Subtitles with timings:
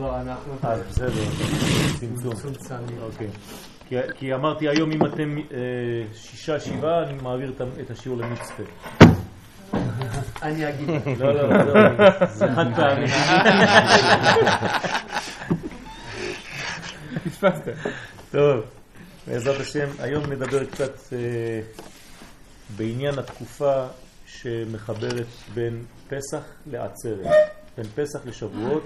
[0.00, 0.52] לא, אנחנו...
[0.64, 1.24] אה, בסדר,
[2.00, 2.32] צמצום.
[2.32, 2.98] מצומצמים.
[3.02, 3.28] אוקיי.
[4.14, 5.56] כי- אמרתי היום אם אתם אה,
[6.14, 8.62] שישה, שבעה, אני מעביר את השיעור למצפה.
[10.42, 10.88] אני אגיד.
[11.18, 13.06] לא, לא, לא, זה חד פעמי.
[18.32, 18.60] טוב,
[19.26, 21.60] בעזרת השם, היום נדבר קצת אה,
[22.76, 23.86] בעניין התקופה
[24.26, 27.26] שמחברת בין פסח לעצרת,
[27.76, 28.82] בין פסח לשבועות.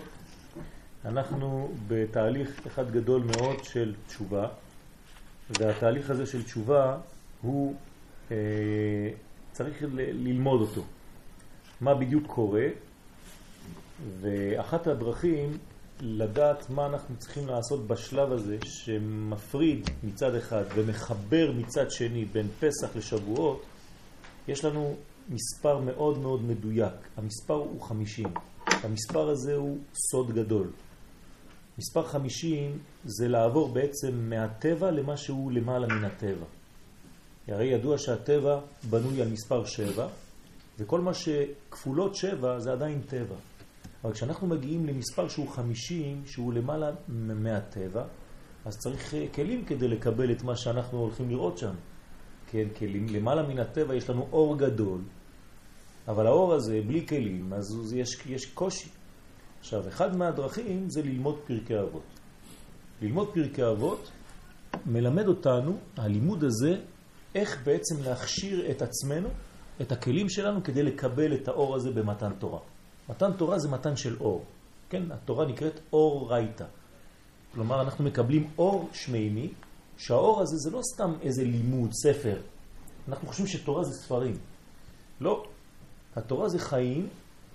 [1.05, 4.49] אנחנו בתהליך אחד גדול מאוד של תשובה,
[5.51, 6.99] והתהליך הזה של תשובה
[7.43, 7.75] הוא,
[8.31, 8.37] אה,
[9.53, 10.83] צריך ללמוד אותו.
[11.81, 12.67] מה בדיוק קורה,
[14.21, 15.59] ואחת הדרכים
[16.01, 22.97] לדעת מה אנחנו צריכים לעשות בשלב הזה שמפריד מצד אחד ומחבר מצד שני בין פסח
[22.97, 23.63] לשבועות,
[24.49, 24.97] יש לנו
[25.29, 26.95] מספר מאוד מאוד מדויק.
[27.17, 28.27] המספר הוא 50.
[28.67, 30.67] המספר הזה הוא סוד גדול.
[31.79, 36.47] מספר 50 זה לעבור בעצם מהטבע למה שהוא למעלה מן הטבע.
[37.49, 38.61] הרי ידוע שהטבע
[38.91, 40.09] בנוי על מספר 7,
[40.79, 43.37] וכל מה שכפולות 7 זה עדיין טבע.
[44.05, 48.05] אבל כשאנחנו מגיעים למספר שהוא 50, שהוא למעלה מהטבע,
[48.65, 51.75] אז צריך אה, כלים כדי לקבל את מה שאנחנו הולכים לראות שם.
[52.51, 55.01] כן, כלים, למעלה מן הטבע יש לנו אור גדול,
[56.09, 58.89] אבל האור הזה בלי כלים, אז יש, יש קושי.
[59.63, 62.03] עכשיו, אחד מהדרכים זה ללמוד פרקי אבות.
[63.03, 64.11] ללמוד פרקי אבות
[64.87, 66.77] מלמד אותנו, הלימוד הזה,
[67.35, 69.29] איך בעצם להכשיר את עצמנו,
[69.81, 72.59] את הכלים שלנו, כדי לקבל את האור הזה במתן תורה.
[73.09, 74.45] מתן תורה זה מתן של אור.
[74.91, 76.67] כן, התורה נקראת אור רייטה.
[77.55, 79.53] כלומר, אנחנו מקבלים אור שמימי,
[79.97, 82.37] שהאור הזה זה לא סתם איזה לימוד, ספר.
[83.09, 84.35] אנחנו חושבים שתורה זה ספרים.
[85.21, 85.45] לא.
[86.17, 87.09] התורה זה חיים,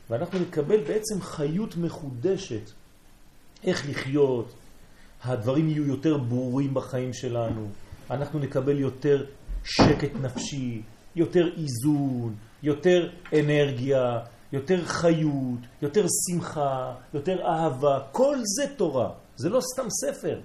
[0.10, 2.72] ואנחנו נקבל בעצם חיות מחודשת.
[3.64, 4.54] איך לחיות,
[5.24, 7.68] הדברים יהיו יותר ברורים בחיים שלנו,
[8.10, 9.26] אנחנו נקבל יותר
[9.64, 10.82] שקט נפשי,
[11.16, 14.20] יותר איזון, יותר אנרגיה,
[14.54, 20.40] יותר חיות, יותר שמחה, יותר אהבה, כל זה תורה, זה לא סתם ספר.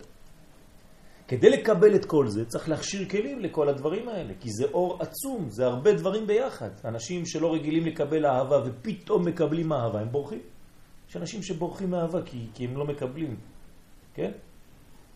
[1.28, 5.50] כדי לקבל את כל זה צריך להכשיר כלים לכל הדברים האלה, כי זה אור עצום,
[5.50, 6.70] זה הרבה דברים ביחד.
[6.84, 10.40] אנשים שלא רגילים לקבל אהבה ופתאום מקבלים אהבה, הם בורחים.
[11.08, 13.36] יש אנשים שבורחים מאהבה כי, כי הם לא מקבלים,
[14.14, 14.30] כן?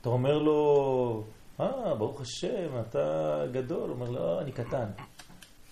[0.00, 1.24] אתה אומר לו,
[1.60, 3.90] אה, ברוך השם, אתה גדול.
[3.90, 4.86] הוא אומר לא, אני קטן.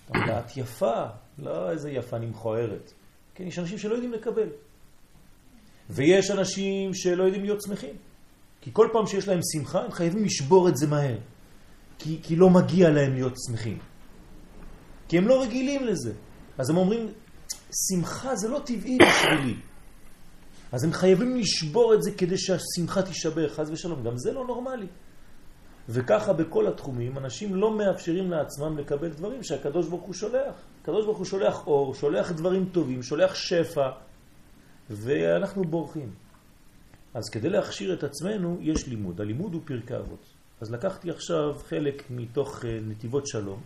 [0.05, 1.05] אתה אומר את יפה.
[1.37, 2.93] לא, איזה יפה, אני מכוערת.
[3.35, 4.49] כן, יש אנשים שלא יודעים לקבל.
[5.89, 7.95] ויש אנשים שלא יודעים להיות שמחים.
[8.65, 11.17] כי כל פעם שיש להם שמחה, הם חייבים לשבור את זה מהר.
[11.99, 13.77] כי, כי לא מגיע להם להיות שמחים.
[15.07, 16.13] כי הם לא רגילים לזה.
[16.57, 17.11] אז הם אומרים,
[17.89, 19.55] שמחה זה לא טבעי בשבילי.
[20.71, 24.03] אז הם חייבים לשבור את זה כדי שהשמחה תישבר, חז ושלום.
[24.03, 24.87] גם זה לא נורמלי.
[25.89, 30.55] וככה בכל התחומים, אנשים לא מאפשרים לעצמם לקבל דברים שהקדוש ברוך הוא שולח.
[30.81, 33.89] הקדוש ברוך הוא שולח אור, שולח דברים טובים, שולח שפע,
[34.89, 36.24] ואנחנו בורחים.
[37.15, 39.21] אז כדי להכשיר את עצמנו, יש לימוד.
[39.21, 40.25] הלימוד הוא פרקי אבות.
[40.61, 43.61] אז לקחתי עכשיו חלק מתוך אה, נתיבות שלום,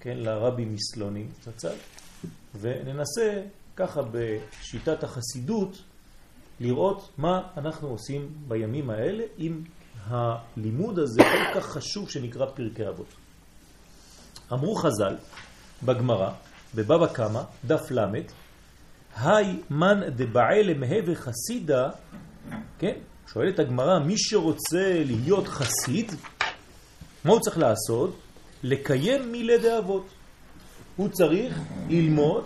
[0.00, 1.74] כן, לרבי מסלוני, צצ"ל,
[2.60, 3.42] וננסה
[3.76, 5.82] ככה בשיטת החסידות
[6.60, 9.64] לראות מה אנחנו עושים בימים האלה עם
[10.06, 13.14] הלימוד הזה כל כך חשוב שנקרא פרקי אבות.
[14.52, 15.16] אמרו חז"ל
[15.84, 16.32] בגמרא,
[16.74, 18.24] בבבא קמא, דף למד,
[19.16, 21.90] היי מן דבעי למהווה חסידה,
[22.78, 22.92] כן?
[23.32, 26.12] שואלת הגמרא, מי שרוצה להיות חסיד,
[27.24, 28.18] מה הוא צריך לעשות?
[28.62, 30.06] לקיים מילי אבות.
[30.96, 31.58] הוא צריך
[31.88, 32.44] ללמוד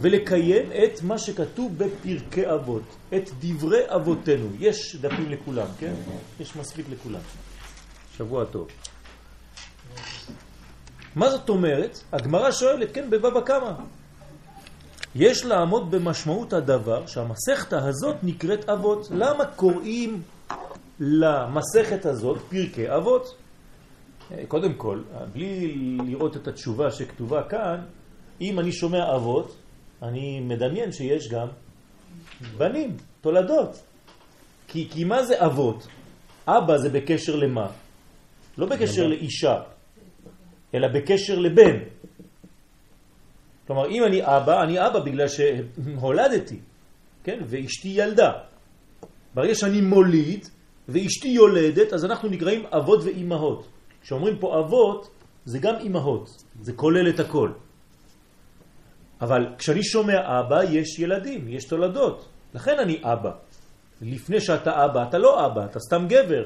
[0.00, 2.82] ולקיים את מה שכתוב בפרקי אבות,
[3.14, 4.48] את דברי אבותינו.
[4.58, 5.94] יש דפים לכולם, כן?
[6.40, 7.20] יש מספיק לכולם.
[8.16, 8.68] שבוע טוב.
[11.16, 11.98] מה זאת אומרת?
[12.12, 13.72] הגמרא שואלת, כן, בבבא קמא.
[15.14, 19.08] יש לעמוד במשמעות הדבר שהמסכת הזאת נקראת אבות.
[19.10, 20.22] למה קוראים
[21.00, 23.36] למסכת הזאת פרקי אבות?
[24.48, 25.02] קודם כל,
[25.32, 25.74] בלי
[26.06, 27.80] לראות את התשובה שכתובה כאן,
[28.40, 29.56] אם אני שומע אבות,
[30.02, 31.46] אני מדמיין שיש גם
[32.58, 33.82] בנים, תולדות.
[34.68, 35.86] כי, כי מה זה אבות?
[36.46, 37.66] אבא זה בקשר למה?
[38.58, 39.60] לא בקשר לאישה,
[40.74, 41.76] אלא בקשר לבן.
[43.66, 46.58] כלומר, אם אני אבא, אני אבא בגלל שהולדתי,
[47.24, 47.40] כן?
[47.46, 48.32] ואשתי ילדה.
[49.34, 50.48] ברגע שאני מוליד
[50.88, 53.68] ואשתי יולדת, אז אנחנו נקראים אבות ואימהות.
[54.02, 55.10] כשאומרים פה אבות,
[55.44, 56.28] זה גם אימהות,
[56.60, 57.50] זה כולל את הכל.
[59.20, 62.28] אבל כשאני שומע אבא, יש ילדים, יש תולדות.
[62.54, 63.30] לכן אני אבא.
[64.02, 66.44] לפני שאתה אבא, אתה לא אבא, אתה סתם גבר,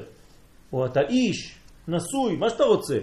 [0.73, 1.55] או אתה איש,
[1.87, 2.97] נשוי, מה שאתה רוצה,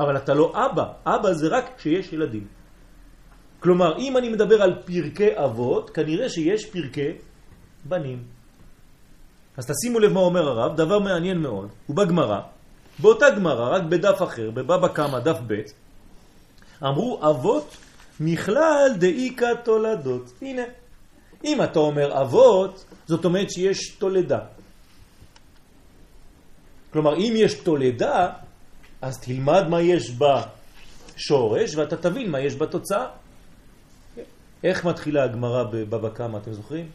[0.00, 0.84] אבל אתה לא אבא.
[1.06, 2.46] אבא זה רק כשיש ילדים.
[3.60, 7.10] כלומר, אם אני מדבר על פרקי אבות, כנראה שיש פרקי
[7.84, 8.22] בנים.
[9.56, 12.40] אז תשימו לב מה אומר הרב, דבר מעניין מאוד, הוא בגמרא,
[12.98, 15.62] באותה גמרא, רק בדף אחר, בבבא קמא, דף ב',
[16.84, 17.76] אמרו אבות
[18.20, 20.32] מכלל דאיקה תולדות.
[20.42, 20.62] הנה,
[21.44, 24.40] אם אתה אומר אבות, זאת אומרת שיש תולדה.
[26.92, 28.28] כלומר, אם יש תולדה,
[29.02, 33.06] אז תלמד מה יש בשורש ואתה תבין מה יש בתוצאה.
[34.64, 36.90] איך מתחילה הגמרא בבבא קמא, אתם זוכרים?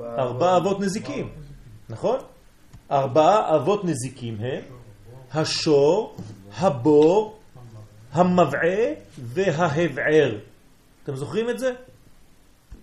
[0.00, 1.28] ארבעה אבות נזיקים,
[1.88, 2.18] נכון?
[2.90, 4.62] ארבעה אבות נזיקים הם
[5.34, 6.16] השור,
[6.56, 7.38] הבור,
[8.12, 10.38] המבעה וההבער.
[11.04, 11.72] אתם זוכרים את זה?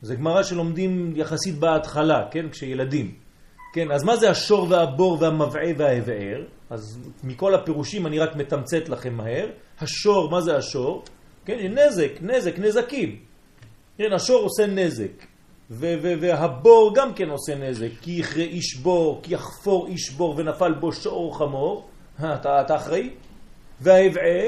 [0.01, 2.49] זה גמרא שלומדים יחסית בהתחלה, כן?
[2.49, 3.15] כשילדים.
[3.73, 6.41] כן, אז מה זה השור והבור והמבעה וההבער?
[6.69, 9.49] אז מכל הפירושים אני רק מתמצת לכם מהר.
[9.79, 11.03] השור, מה זה השור?
[11.45, 13.19] כן, נזק, נזק, נזקים.
[13.97, 15.25] כן, השור עושה נזק.
[15.69, 20.91] והבור גם כן עושה נזק, כי יכרה איש בור, כי יחפור איש בור ונפל בו
[20.91, 23.09] שור חמור, אתה, אתה אחראי?
[23.81, 24.47] והאבעה,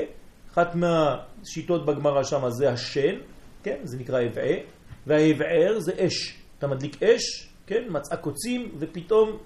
[0.51, 3.15] אחת מהשיטות בגמרא שם זה השן,
[3.63, 4.53] כן, זה נקרא אבעה,
[5.07, 9.37] והאבער זה אש, אתה מדליק אש, כן, מצאה קוצים ופתאום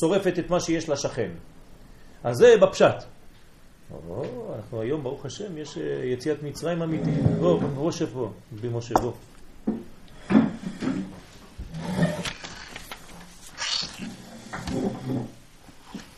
[0.00, 1.30] שורפת את מה שיש לשכן.
[2.24, 3.04] אז זה בפשט.
[3.92, 7.10] או, אנחנו היום, ברוך השם, יש אה, יציאת מצרים אמיתי.
[7.40, 9.12] בוא, משה פה, במשה, בוא.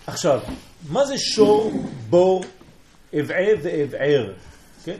[0.06, 0.40] עכשיו,
[0.90, 1.72] מה זה שור,
[2.10, 2.44] בור,
[3.20, 4.32] אבעה ואבער?
[4.84, 4.98] כן?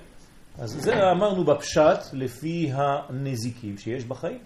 [0.59, 4.39] אז זה אמרנו בפשט לפי הנזיקים שיש בחיים.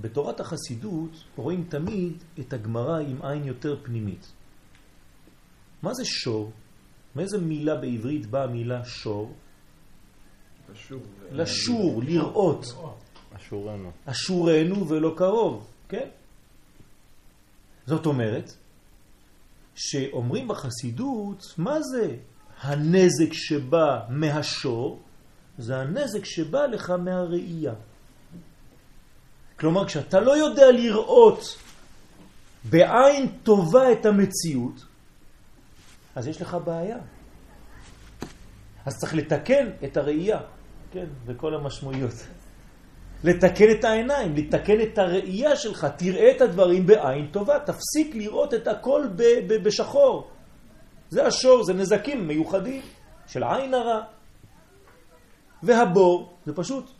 [0.00, 4.32] בתורת החסידות רואים תמיד את הגמרא עם עין יותר פנימית.
[5.86, 6.50] מה זה שור?
[7.16, 9.34] מאיזה מילה בעברית באה המילה שור?
[10.72, 11.02] לשור.
[11.30, 12.64] לשור, לראות.
[13.36, 13.90] אשורנו.
[14.04, 16.08] אשורנו ולא קרוב, כן?
[17.86, 18.52] זאת אומרת,
[19.74, 22.16] שאומרים בחסידות, מה זה
[22.60, 25.02] הנזק שבא מהשור?
[25.58, 27.74] זה הנזק שבא לך מהראייה.
[29.58, 31.58] כלומר, כשאתה לא יודע לראות
[32.70, 34.85] בעין טובה את המציאות,
[36.16, 36.98] אז יש לך בעיה.
[38.86, 40.40] אז צריך לתקן את הראייה,
[40.90, 42.12] כן, וכל המשמעויות.
[43.24, 48.68] לתקן את העיניים, לתקן את הראייה שלך, תראה את הדברים בעין טובה, תפסיק לראות את
[48.68, 49.06] הכל
[49.62, 50.30] בשחור.
[51.10, 52.82] זה השור, זה נזקים מיוחדים
[53.26, 54.00] של עין הרע.
[55.62, 56.90] והבור, זה פשוט,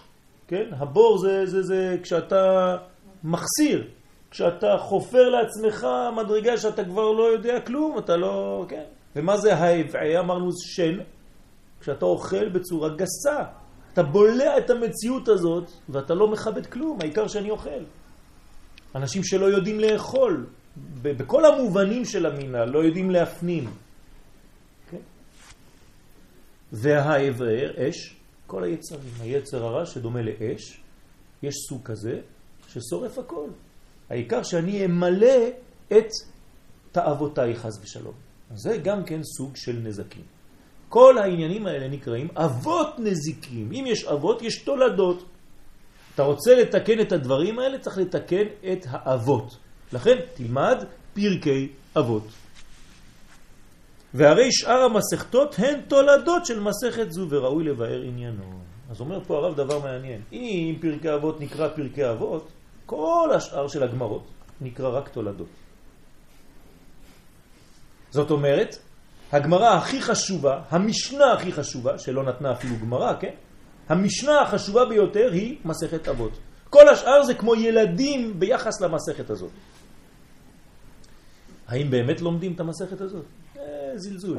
[0.48, 0.68] כן?
[0.72, 2.76] הבור זה, זה, זה כשאתה
[3.24, 3.90] מחסיר,
[4.30, 5.86] כשאתה חופר לעצמך
[6.16, 8.84] מדרגה שאתה כבר לא יודע כלום, אתה לא, כן?
[9.16, 10.20] ומה זה ההבעה?
[10.20, 10.98] אמרנו שן,
[11.80, 13.44] כשאתה אוכל בצורה גסה,
[13.92, 17.84] אתה בולע את המציאות הזאת ואתה לא מכבד כלום, העיקר שאני אוכל.
[18.94, 20.46] אנשים שלא יודעים לאכול,
[21.02, 23.70] בכל המובנים של המינה, לא יודעים להפנים.
[24.90, 25.02] כן?
[26.72, 28.16] והעבר, אש,
[28.46, 30.80] כל היצרים, היצר הרע שדומה לאש,
[31.42, 32.20] יש סוג כזה
[32.68, 33.48] ששורף הכל.
[34.10, 35.48] העיקר שאני אמלא
[35.92, 36.08] את
[36.92, 38.25] תאוותיי חס ושלום.
[38.54, 40.22] זה גם כן סוג של נזקים.
[40.88, 43.72] כל העניינים האלה נקראים אבות נזיקים.
[43.72, 45.24] אם יש אבות, יש תולדות.
[46.14, 49.56] אתה רוצה לתקן את הדברים האלה, צריך לתקן את האבות.
[49.92, 50.84] לכן תלמד
[51.14, 52.26] פרקי אבות.
[54.14, 58.42] והרי שאר המסכתות הן תולדות של מסכת זו וראוי לבאר עניינו.
[58.90, 60.20] אז אומר פה הרב דבר מעניין.
[60.32, 62.48] אם פרקי אבות נקרא פרקי אבות,
[62.86, 64.24] כל השאר של הגמרות
[64.60, 65.48] נקרא רק תולדות.
[68.16, 68.76] זאת אומרת,
[69.32, 73.34] הגמרא הכי חשובה, המשנה הכי חשובה, שלא נתנה אפילו גמרא, כן?
[73.88, 76.32] המשנה החשובה ביותר היא מסכת אבות.
[76.70, 79.50] כל השאר זה כמו ילדים ביחס למסכת הזאת.
[81.68, 83.24] האם באמת לומדים את המסכת הזאת?
[83.58, 84.38] אה, זלזול.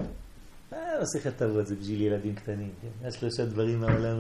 [0.74, 2.72] אה, מסכת אבות זה בשביל ילדים קטנים.
[2.82, 3.12] כן?
[3.12, 4.18] שלושה דברים מהעולם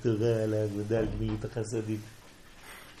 [0.00, 2.00] התורה, על העבודה, על גמילות החסדים.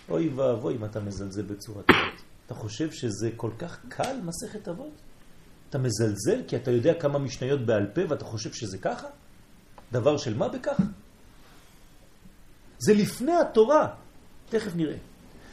[0.08, 2.22] אוי ואבוי אם אתה מזלזל בצורה כזאת.
[2.46, 5.11] אתה חושב שזה כל כך קל, מסכת אבות?
[5.72, 9.06] אתה מזלזל כי אתה יודע כמה משניות בעל פה ואתה חושב שזה ככה?
[9.92, 10.80] דבר של מה בכך?
[12.78, 13.88] זה לפני התורה,
[14.48, 14.96] תכף נראה.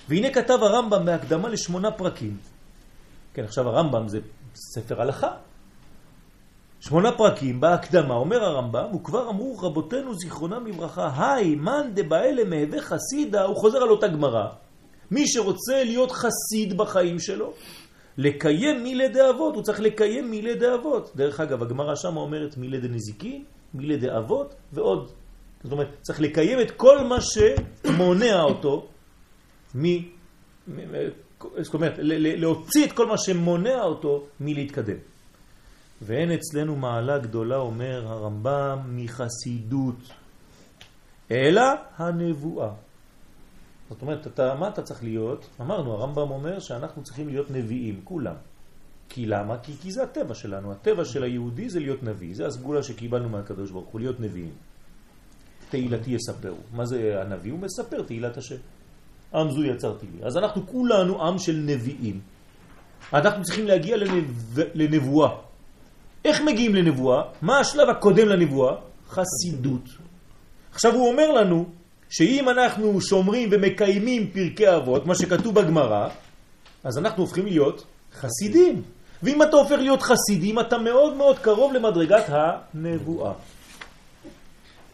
[0.09, 2.37] והנה כתב הרמב"ם בהקדמה לשמונה פרקים.
[3.33, 4.19] כן, עכשיו הרמב"ם זה
[4.55, 5.31] ספר הלכה.
[6.79, 13.43] שמונה פרקים בהקדמה, אומר הרמב"ם, וכבר אמרו רבותינו זיכרונם לברכה, היי, מאן דבאלה מהווה חסידה,
[13.43, 14.47] הוא חוזר על אותה גמרא.
[15.11, 17.53] מי שרוצה להיות חסיד בחיים שלו,
[18.19, 21.11] לקיים מילי אבות, הוא צריך לקיים מילי אבות.
[21.15, 25.11] דרך אגב, הגמרא שם אומרת מילי דנזיקין, מילי אבות ועוד.
[25.63, 28.87] זאת אומרת, צריך לקיים את כל מה שמונע אותו
[29.75, 29.83] מ...
[31.61, 31.93] זאת אומרת,
[32.37, 34.97] להוציא את כל מה שמונע אותו מלהתקדם.
[36.01, 40.09] ואין אצלנו מעלה גדולה, אומר הרמב"ם, מחסידות,
[41.31, 41.63] אלא
[41.97, 42.88] הנבואה.
[43.89, 45.49] זאת אומרת, אתה, מה אתה צריך להיות?
[45.61, 48.35] אמרנו, הרמב"ם אומר שאנחנו צריכים להיות נביאים, כולם.
[49.09, 49.57] כי למה?
[49.57, 50.71] כי, כי זה הטבע שלנו.
[50.71, 52.35] הטבע של היהודי זה להיות נביא.
[52.35, 54.53] זה הסגולה שקיבלנו מהקדוש ברוך הוא, להיות נביאים.
[55.69, 56.57] תהילתי יספרו.
[56.73, 57.51] מה זה הנביא?
[57.51, 58.55] הוא מספר תהילת השם.
[59.33, 60.25] עם זו יצרתי לי.
[60.25, 62.19] אז אנחנו כולנו עם של נביאים.
[63.13, 64.59] אנחנו צריכים להגיע לנב...
[64.73, 65.29] לנבואה.
[66.25, 67.21] איך מגיעים לנבואה?
[67.41, 68.75] מה השלב הקודם לנבואה?
[69.07, 69.89] חסידות.
[70.71, 71.65] עכשיו הוא אומר לנו
[72.09, 76.09] שאם אנחנו שומרים ומקיימים פרקי אבות, מה שכתוב בגמרא,
[76.83, 78.81] אז אנחנו הופכים להיות חסידים.
[79.23, 83.33] ואם אתה הופך להיות חסידים, אתה מאוד מאוד קרוב למדרגת הנבואה.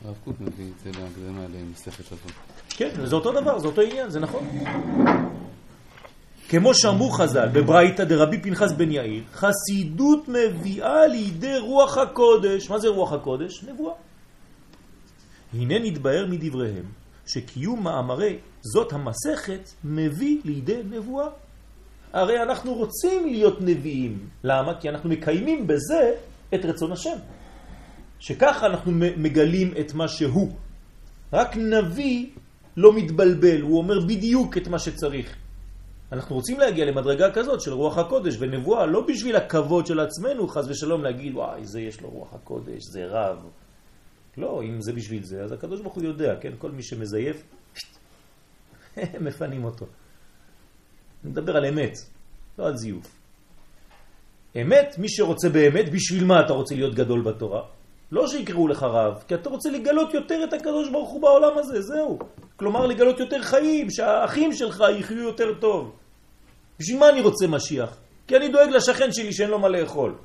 [0.06, 2.32] הרב קוק מביא את זה להקדמה למסכת אבות.
[2.70, 4.50] כן, זה אותו דבר, זה אותו עניין, זה נכון.
[6.50, 12.70] כמו שאמרו חז"ל בברייתא דרבי פנחס בן יאיר, חסידות מביאה לידי רוח הקודש.
[12.70, 13.64] מה זה רוח הקודש?
[13.64, 13.94] נבואה.
[15.54, 21.28] הנה נתבהר מדבריהם שקיום מאמרי זאת המסכת מביא לידי נבואה.
[22.14, 24.30] הרי אנחנו רוצים להיות נביאים.
[24.44, 24.80] למה?
[24.80, 26.14] כי אנחנו מקיימים בזה
[26.56, 27.18] את רצון השם.
[28.20, 30.52] שככה אנחנו מגלים את מה שהוא.
[31.34, 32.28] רק נביא
[32.78, 35.36] לא מתבלבל, הוא אומר בדיוק את מה שצריך.
[36.12, 40.70] אנחנו רוצים להגיע למדרגה כזאת של רוח הקודש ונבואה, לא בשביל הכבוד של עצמנו, חז
[40.70, 43.38] ושלום, להגיד, וואי, זה יש לו רוח הקודש, זה רב.
[44.38, 46.52] לא, אם זה בשביל זה, אז הקדוש ברוך הוא יודע, כן?
[46.58, 47.44] כל מי שמזייף,
[49.28, 49.86] מפנים אותו.
[51.24, 51.98] נדבר על אמת,
[52.60, 53.16] לא על זיוף.
[54.62, 57.62] אמת, מי שרוצה באמת, בשביל מה אתה רוצה להיות גדול בתורה?
[58.12, 61.82] לא שיקראו לך רב, כי אתה רוצה לגלות יותר את הקדוש ברוך הוא בעולם הזה,
[61.82, 62.20] זהו.
[62.56, 65.92] כלומר, לגלות יותר חיים, שהאחים שלך יחיו יותר טוב.
[66.80, 67.98] בשביל מה אני רוצה משיח?
[68.28, 70.16] כי אני דואג לשכן שלי שאין לו מה לאכול.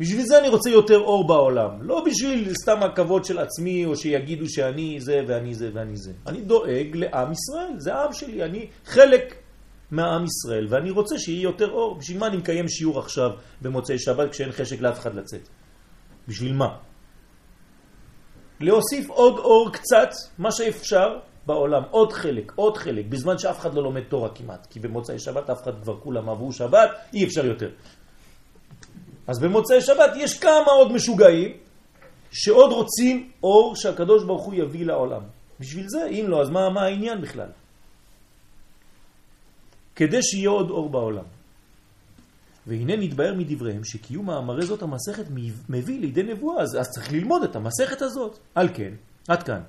[0.00, 4.48] בשביל זה אני רוצה יותר אור בעולם, לא בשביל סתם הכבוד של עצמי או שיגידו
[4.48, 6.12] שאני זה ואני זה ואני זה.
[6.26, 9.34] אני דואג לעם ישראל, זה העם שלי, אני חלק
[9.90, 11.94] מהעם ישראל ואני רוצה שיהיה יותר אור.
[11.98, 13.30] בשביל מה אני מקיים שיעור עכשיו
[13.62, 15.48] במוצאי שבת כשאין חשק לאף אחד לצאת?
[16.28, 16.76] בשביל מה?
[18.60, 23.82] להוסיף עוד אור קצת, מה שאפשר בעולם, עוד חלק, עוד חלק, בזמן שאף אחד לא
[23.82, 27.70] לומד תורה כמעט, כי במוצאי שבת אף אחד כבר כולם עברו שבת, אי אפשר יותר.
[29.26, 31.52] אז במוצאי שבת יש כמה עוד משוגעים
[32.32, 35.22] שעוד רוצים אור שהקדוש ברוך הוא יביא לעולם.
[35.60, 37.48] בשביל זה, אם לא, אז מה, מה העניין בכלל?
[39.96, 41.24] כדי שיהיה עוד אור בעולם.
[42.66, 45.24] והנה נתבהר מדבריהם שקיום מאמרי זאת המסכת
[45.68, 48.38] מביא לידי נבואה, אז, אז צריך ללמוד את המסכת הזאת.
[48.54, 48.92] על כן,
[49.28, 49.60] עד כאן.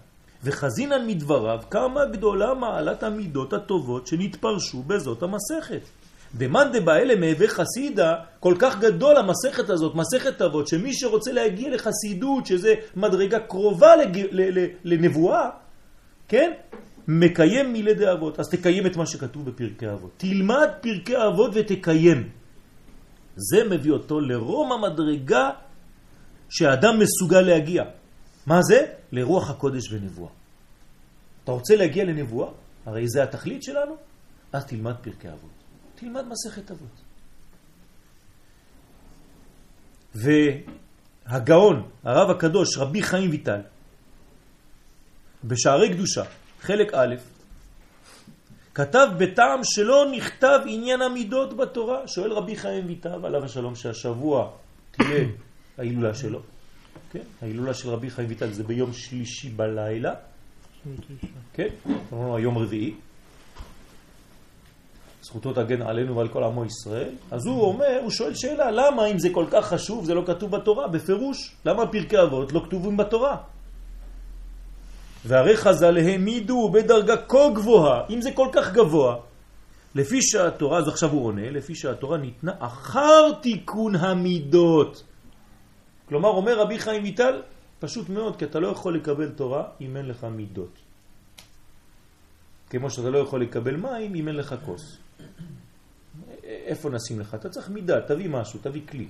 [0.44, 5.82] וחזינן מדבריו כמה גדולה מעלת המידות הטובות שנתפרשו בזאת המסכת.
[6.36, 12.46] דמאן דבאלה מהווה חסידה, כל כך גדול המסכת הזאת, מסכת אבות, שמי שרוצה להגיע לחסידות,
[12.46, 14.18] שזה מדרגה קרובה לג...
[14.32, 14.60] ל...
[14.60, 14.66] ל...
[14.84, 15.50] לנבואה,
[16.28, 16.52] כן?
[17.08, 18.40] מקיים מלידי אבות.
[18.40, 20.12] אז תקיים את מה שכתוב בפרקי אבות.
[20.18, 22.30] תלמד פרקי אבות ותקיים.
[23.36, 25.50] זה מביא אותו לרום המדרגה
[26.50, 27.84] שהאדם מסוגל להגיע.
[28.46, 28.86] מה זה?
[29.12, 30.30] לרוח הקודש ונבואה.
[31.44, 32.50] אתה רוצה להגיע לנבואה?
[32.86, 33.96] הרי זה התכלית שלנו?
[34.54, 35.63] אז תלמד פרקי אבות.
[36.04, 37.02] תלמד מסכת אבות.
[40.16, 43.62] והגאון, הרב הקדוש, רבי חיים ויטל,
[45.44, 46.24] בשערי קדושה,
[46.62, 47.16] חלק א',
[48.74, 52.08] כתב בטעם שלא נכתב עניין המידות בתורה.
[52.08, 54.52] שואל רבי חיים ויטל, עליו השלום, שהשבוע
[54.92, 55.26] תהיה
[55.78, 56.40] ההילולה שלו.
[57.12, 57.24] כן?
[57.42, 60.14] ההילולה של רבי חיים ויטל זה ביום שלישי בלילה.
[61.54, 61.68] כן?
[62.14, 62.94] אמרנו היום רביעי.
[65.24, 67.16] זכותו תגן עלינו ועל כל עמו ישראל.
[67.32, 70.52] אז הוא אומר, הוא שואל שאלה, למה אם זה כל כך חשוב זה לא כתוב
[70.52, 70.88] בתורה?
[70.88, 71.56] בפירוש.
[71.66, 73.38] למה פרקי אבות לא כתובים בתורה?
[75.26, 79.16] והרי חז"ל העמידו בדרגה כה גבוהה, אם זה כל כך גבוה,
[79.96, 85.04] לפי שהתורה, אז עכשיו הוא עונה, לפי שהתורה ניתנה אחר תיקון המידות.
[86.10, 87.42] כלומר, אומר רבי חיים ויטל,
[87.80, 90.76] פשוט מאוד, כי אתה לא יכול לקבל תורה אם אין לך מידות.
[92.70, 95.03] כמו שאתה לא יכול לקבל מים אם אין לך כוס.
[96.44, 97.36] איפה נשים לך?
[97.36, 99.08] אתה צריך מידה, תביא משהו, תביא כלי.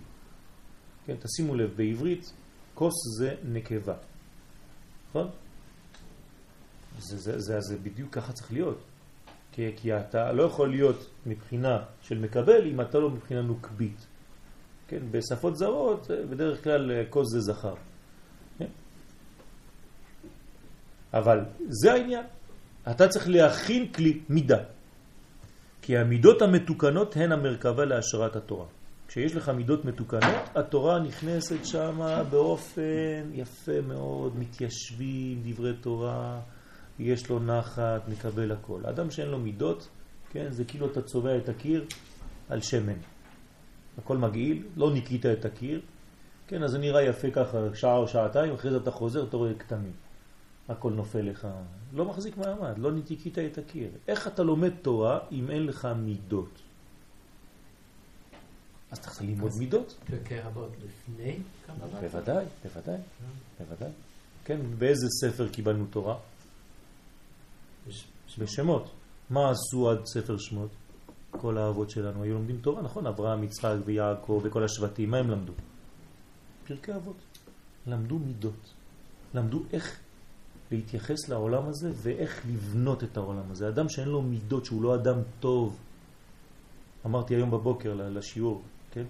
[1.05, 2.34] כן, תשימו לב, בעברית
[2.74, 3.96] כוס זה נקבה,
[5.10, 5.29] נכון?
[7.00, 8.84] זה, זה, זה, זה בדיוק ככה צריך להיות.
[9.51, 14.08] כי, כי אתה לא יכול להיות מבחינה של מקבל אם אתה לא מבחינה נוקבית.
[14.88, 17.75] כן, בשפות זרות בדרך כלל אה, כוס זה זכר.
[18.58, 18.67] כן?
[21.13, 21.39] אבל
[21.70, 22.25] זה העניין.
[22.91, 24.63] אתה צריך להכין כלי מידה.
[25.86, 28.66] כי המידות המתוקנות הן המרכבה להשראת התורה.
[29.08, 32.00] כשיש לך מידות מתוקנות, התורה נכנסת שם
[32.30, 36.40] באופן יפה מאוד, מתיישבים, דברי תורה,
[37.00, 38.86] יש לו נחת, מקבל הכל.
[38.86, 39.90] אדם שאין לו מידות,
[40.30, 41.86] כן, זה כאילו אתה צובע את הקיר
[42.50, 43.00] על שמן.
[43.98, 45.82] הכל מגעיל, לא ניקית את הקיר,
[46.48, 49.54] כן, אז זה נראה יפה ככה שעה או שעתיים, אחרי זה אתה חוזר, אתה רואה
[49.54, 49.94] כתמים.
[50.70, 51.48] הכל נופל לך,
[51.93, 53.89] לא מחזיק מעמד, לא ניקית את הקיר.
[54.08, 56.62] איך אתה לומד תורה אם אין לך מידות?
[58.91, 59.98] אז אתה צריך ללמוד מידות.
[60.05, 62.01] פרקי אבות לפני קבלת?
[62.01, 62.98] בוודאי, בוודאי,
[63.60, 63.91] בוודאי.
[64.46, 66.17] כן, באיזה ספר קיבלנו תורה?
[68.39, 68.91] בשמות.
[69.29, 70.70] מה עשו עד ספר שמות?
[71.32, 73.08] כל האבות שלנו היו לומדים תורה, נכון?
[73.08, 75.53] אברהם, יצחק ויעקב וכל השבטים, מה הם למדו?
[76.67, 77.15] פרקי אבות.
[77.88, 78.74] למדו מידות.
[79.34, 80.00] למדו איך
[80.74, 83.70] להתייחס לעולם הזה ואיך לבנות את העולם הזה.
[83.70, 85.77] אדם שאין לו מידות, שהוא לא אדם טוב,
[87.06, 88.62] אמרתי היום בבוקר לשיעור,
[88.92, 89.06] כן?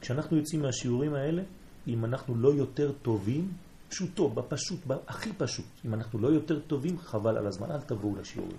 [0.00, 1.42] כשאנחנו יוצאים מהשיעורים האלה,
[1.88, 3.52] אם אנחנו לא יותר טובים,
[3.88, 8.56] פשוטו, בפשוט, הכי פשוט, אם אנחנו לא יותר טובים, חבל על הזמן, אל תבואו לשיעורים.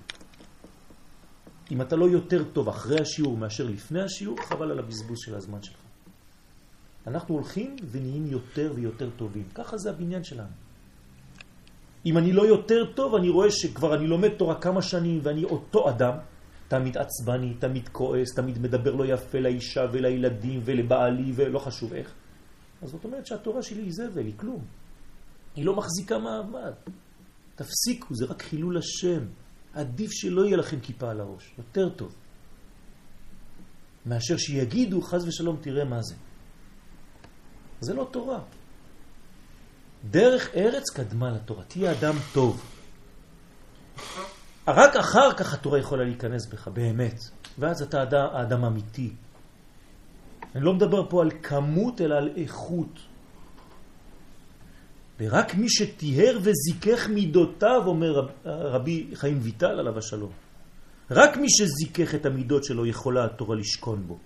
[1.72, 5.64] אם אתה לא יותר טוב אחרי השיעור מאשר לפני השיעור, חבל על הבזבוז של הזמן
[5.64, 5.78] שלך.
[7.08, 9.44] אנחנו הולכים ונהיים יותר ויותר טובים.
[9.56, 10.63] ככה זה הבניין שלנו.
[12.06, 15.90] אם אני לא יותר טוב, אני רואה שכבר אני לומד תורה כמה שנים ואני אותו
[15.90, 16.14] אדם,
[16.68, 22.14] תמיד עצבני, תמיד כועס, תמיד מדבר לא יפה לאישה ולילדים ולבעלי ולא חשוב איך.
[22.82, 24.66] אז זאת אומרת שהתורה שלי היא זבל, היא כלום.
[25.56, 26.74] היא לא מחזיקה מעמד.
[27.56, 29.26] תפסיקו, זה רק חילול השם.
[29.74, 32.16] עדיף שלא יהיה לכם כיפה על הראש, יותר טוב.
[34.06, 36.16] מאשר שיגידו, חז ושלום, תראה מה זה.
[37.80, 38.40] זה לא תורה.
[40.04, 41.64] דרך ארץ קדמה לתורה.
[41.64, 42.62] תהיה אדם טוב.
[44.68, 47.20] רק אחר כך התורה יכולה להיכנס בך, באמת.
[47.60, 49.14] ואז אתה אדם, אדם אמיתי.
[50.56, 53.00] אני לא מדבר פה על כמות, אלא על איכות.
[55.20, 60.32] ורק מי שתיהר וזיכך מידותיו, אומר רב, רבי חיים ויטל עליו השלום,
[61.12, 64.18] רק מי שזיכך את המידות שלו יכולה התורה לשכון בו.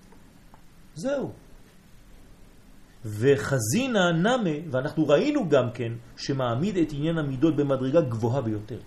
[0.96, 1.32] זהו.
[3.06, 8.80] וחזינה נמה, ואנחנו ראינו גם כן, שמעמיד את עניין המידות במדרגה גבוהה ביותר.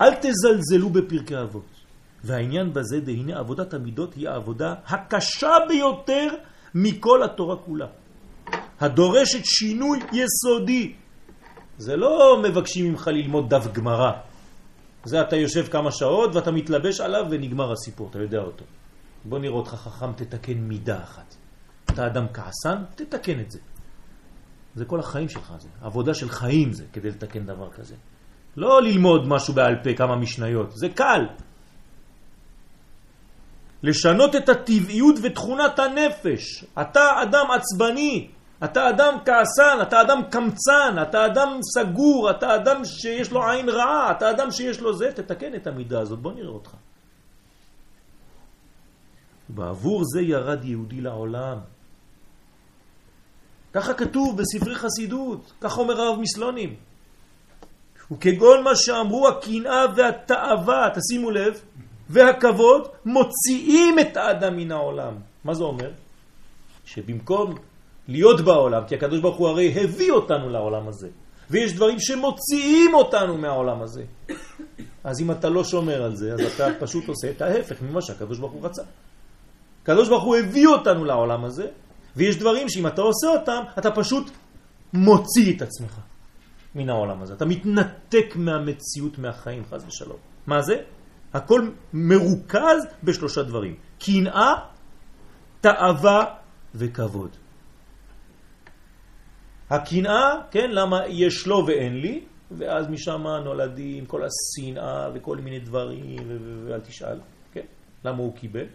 [0.00, 1.78] אל תזלזלו בפרקי אבות.
[2.24, 6.28] והעניין בזה, דהנה עבודת המידות היא העבודה הקשה ביותר
[6.74, 7.86] מכל התורה כולה.
[8.80, 10.92] הדורשת שינוי יסודי.
[11.78, 14.12] זה לא מבקשים ממך ללמוד דף גמרא.
[15.04, 18.64] זה אתה יושב כמה שעות ואתה מתלבש עליו ונגמר הסיפור, אתה יודע אותו.
[19.24, 21.34] בוא נראה אותך חכם, תתקן מידה אחת.
[21.98, 23.58] אתה אדם כעסן, תתקן את זה.
[24.74, 27.94] זה כל החיים שלך, זה עבודה של חיים זה כדי לתקן דבר כזה.
[28.56, 31.26] לא ללמוד משהו בעל פה, כמה משניות, זה קל.
[33.82, 36.64] לשנות את הטבעיות ותכונת הנפש.
[36.80, 38.28] אתה אדם עצבני,
[38.64, 44.10] אתה אדם כעסן, אתה אדם קמצן, אתה אדם סגור, אתה אדם שיש לו עין רעה,
[44.10, 46.74] אתה אדם שיש לו זה, תתקן את המידה הזאת, בוא נראה אותך.
[49.48, 51.58] בעבור זה ירד יהודי לעולם.
[53.78, 56.74] ככה כתוב בספרי חסידות, כך אומר הרב מסלונים.
[58.10, 61.60] וכגון מה שאמרו הקנאה והתאווה, תשימו לב,
[62.10, 65.14] והכבוד מוציאים את האדם מן העולם.
[65.44, 65.90] מה זה אומר?
[66.84, 67.54] שבמקום
[68.08, 71.08] להיות בעולם, כי הקדוש ברוך הוא הרי הביא אותנו לעולם הזה,
[71.50, 74.04] ויש דברים שמוציאים אותנו מהעולם הזה.
[75.04, 78.38] אז אם אתה לא שומר על זה, אז אתה פשוט עושה את ההפך ממה שהקדוש
[78.38, 78.82] ברוך הוא רצה.
[79.82, 81.66] הקדוש ברוך הוא הביא אותנו לעולם הזה,
[82.16, 84.30] ויש דברים שאם אתה עושה אותם, אתה פשוט
[84.92, 86.00] מוציא את עצמך
[86.74, 87.34] מן העולם הזה.
[87.34, 90.18] אתה מתנתק מהמציאות, מהחיים, חז ושלום.
[90.46, 90.74] מה זה?
[91.34, 93.74] הכל מרוכז בשלושה דברים.
[93.98, 94.54] קנאה,
[95.60, 96.24] תאווה
[96.74, 97.30] וכבוד.
[99.70, 106.18] הקנאה, כן, למה יש לו ואין לי, ואז משם נולדים כל השנאה וכל מיני דברים,
[106.66, 107.20] ואל תשאל,
[107.52, 107.66] כן,
[108.04, 108.66] למה הוא קיבל.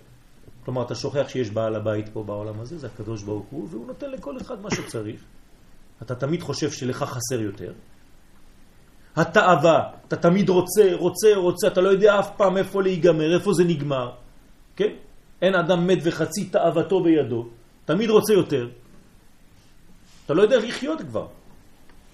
[0.65, 4.11] כלומר, אתה שוכח שיש בעל הבית פה בעולם הזה, זה הקדוש ברוך הוא, והוא נותן
[4.11, 5.21] לכל אחד מה שצריך.
[6.01, 7.73] אתה תמיד חושב שלך חסר יותר.
[9.15, 13.63] התאווה, אתה תמיד רוצה, רוצה, רוצה, אתה לא יודע אף פעם איפה להיגמר, איפה זה
[13.63, 14.11] נגמר,
[14.75, 14.93] כן?
[15.41, 17.47] אין אדם מת וחצי תאוותו בידו.
[17.85, 18.69] תמיד רוצה יותר.
[20.25, 21.27] אתה לא יודע לחיות כבר.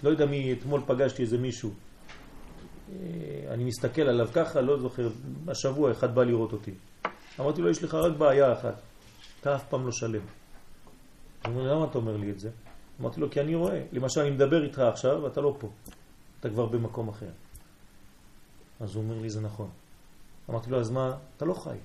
[0.04, 1.70] לא יודע מי, אתמול פגשתי איזה מישהו.
[1.70, 5.10] אה, אני מסתכל עליו ככה, לא זוכר,
[5.48, 6.72] השבוע אחד בא לראות אותי.
[7.40, 8.76] אמרתי לו, יש לך רק בעיה אחת,
[9.42, 10.22] אתה אף פעם לא שלם.
[11.46, 12.50] הוא אומר, למה אתה אומר לי את זה?
[13.02, 13.84] אמרתי לו, כי אני רואה.
[13.92, 15.70] למשל, אני מדבר איתך עכשיו, אתה לא פה.
[16.40, 17.30] אתה כבר במקום אחר.
[18.80, 19.70] אז הוא אומר לי, זה נכון.
[20.50, 21.18] אמרתי לו, אז מה?
[21.38, 21.78] אתה לא חי.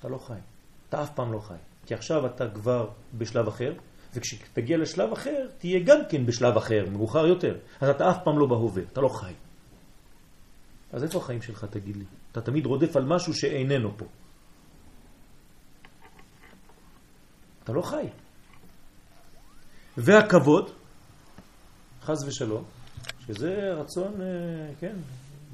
[0.00, 0.38] אתה לא חי.
[0.88, 1.54] אתה אף פעם לא חי.
[1.86, 2.88] כי עכשיו אתה כבר
[3.18, 3.72] בשלב אחר,
[4.14, 7.56] וכשתגיע לשלב אחר, תהיה גם כן בשלב אחר, מאוחר יותר.
[7.80, 9.32] אז אתה אף פעם לא בהווה, אתה לא חי.
[10.92, 12.04] אז איפה החיים שלך, תגיד לי?
[12.32, 14.04] אתה תמיד רודף על משהו שאיננו פה.
[17.64, 18.06] אתה לא חי.
[19.96, 20.70] והכבוד,
[22.02, 22.64] חז ושלום,
[23.26, 24.26] שזה רצון, אה,
[24.80, 24.96] כן,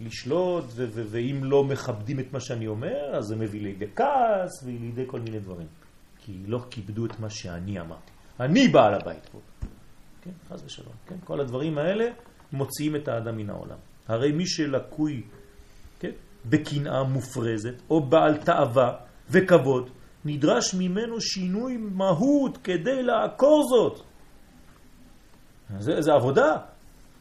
[0.01, 0.65] לשלוט,
[1.11, 5.39] ואם לא מכבדים את מה שאני אומר, אז זה מביא לידי כעס ולידי כל מיני
[5.39, 5.67] דברים.
[6.19, 8.11] כי לא כיבדו את מה שאני אמרתי.
[8.41, 9.39] אני בעל הבית פה.
[10.23, 10.93] כן, חז ושלום.
[11.07, 12.09] כן, כל הדברים האלה
[12.53, 13.79] מוציאים את האדם מן העולם.
[14.09, 15.23] הרי מי שלקוי
[16.01, 16.11] כן,
[16.47, 18.97] בקנאה מופרזת, או בעל תאווה
[19.31, 19.91] וכבוד,
[20.25, 24.01] נדרש ממנו שינוי מהות כדי לעקור זאת.
[25.79, 26.57] זה, זה עבודה.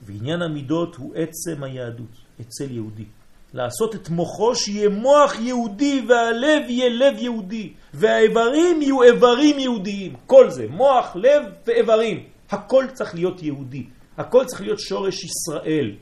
[0.02, 3.06] ועניין המידות הוא עצם היהדות, אצל יהודי.
[3.54, 10.16] לעשות את מוחו שיהיה מוח יהודי והלב יהיה לב יהודי והאיברים יהיו איברים יהודיים.
[10.26, 12.24] כל זה, מוח, לב ואיברים.
[12.50, 13.86] הכל צריך להיות יהודי.
[14.18, 15.96] הכל צריך להיות שורש ישראל.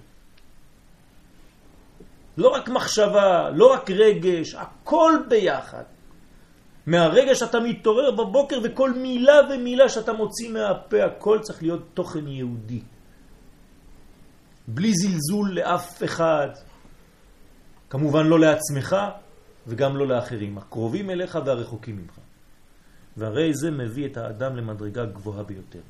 [2.37, 5.83] לא רק מחשבה, לא רק רגש, הכל ביחד.
[6.87, 12.81] מהרגע שאתה מתעורר בבוקר וכל מילה ומילה שאתה מוציא מהפה, הכל צריך להיות תוכן יהודי.
[14.67, 16.49] בלי זלזול לאף אחד.
[17.89, 18.95] כמובן לא לעצמך
[19.67, 22.19] וגם לא לאחרים, הקרובים אליך והרחוקים ממך.
[23.17, 25.81] והרי זה מביא את האדם למדרגה גבוהה ביותר.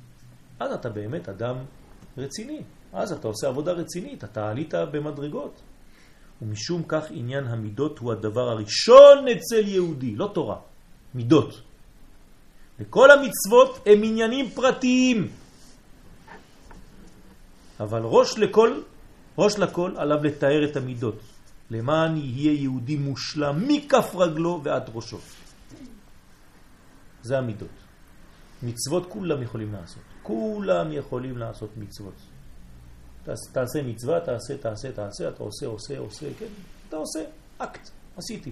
[0.59, 1.55] אז אתה באמת אדם
[2.17, 2.61] רציני.
[2.93, 5.61] אז אתה עושה עבודה רצינית, אתה עלית במדרגות.
[6.41, 10.57] ומשום כך עניין המידות הוא הדבר הראשון אצל יהודי, לא תורה.
[11.15, 11.61] מידות.
[12.79, 15.31] וכל המצוות הם עניינים פרטיים.
[17.79, 18.81] אבל ראש לכל,
[19.37, 21.19] ראש לכל עליו לתאר את המידות,
[21.71, 25.17] למען יהיה יהודי מושלם מכף רגלו ועד ראשו.
[27.23, 27.77] זה המידות.
[28.63, 30.03] מצוות כולם יכולים לעשות.
[30.23, 32.13] כולם יכולים לעשות מצוות.
[33.51, 36.45] תעשה מצווה, תעשה, תעשה, תעשה, אתה עושה, עושה, עושה, כן,
[36.89, 37.19] אתה עושה,
[37.57, 38.51] אקט, עשיתי.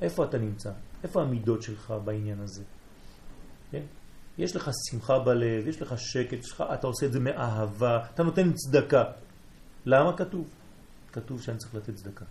[0.00, 0.70] איפה אתה נמצא?
[1.04, 2.62] איפה המידות שלך בעניין הזה?
[3.70, 3.82] כן?
[4.38, 8.52] יש לך שמחה בלב, יש לך שקט, שלך, אתה עושה את זה מאהבה, אתה נותן
[8.52, 9.04] צדקה.
[9.86, 10.48] למה כתוב?
[11.12, 12.24] כתוב שאני צריך לתת צדקה.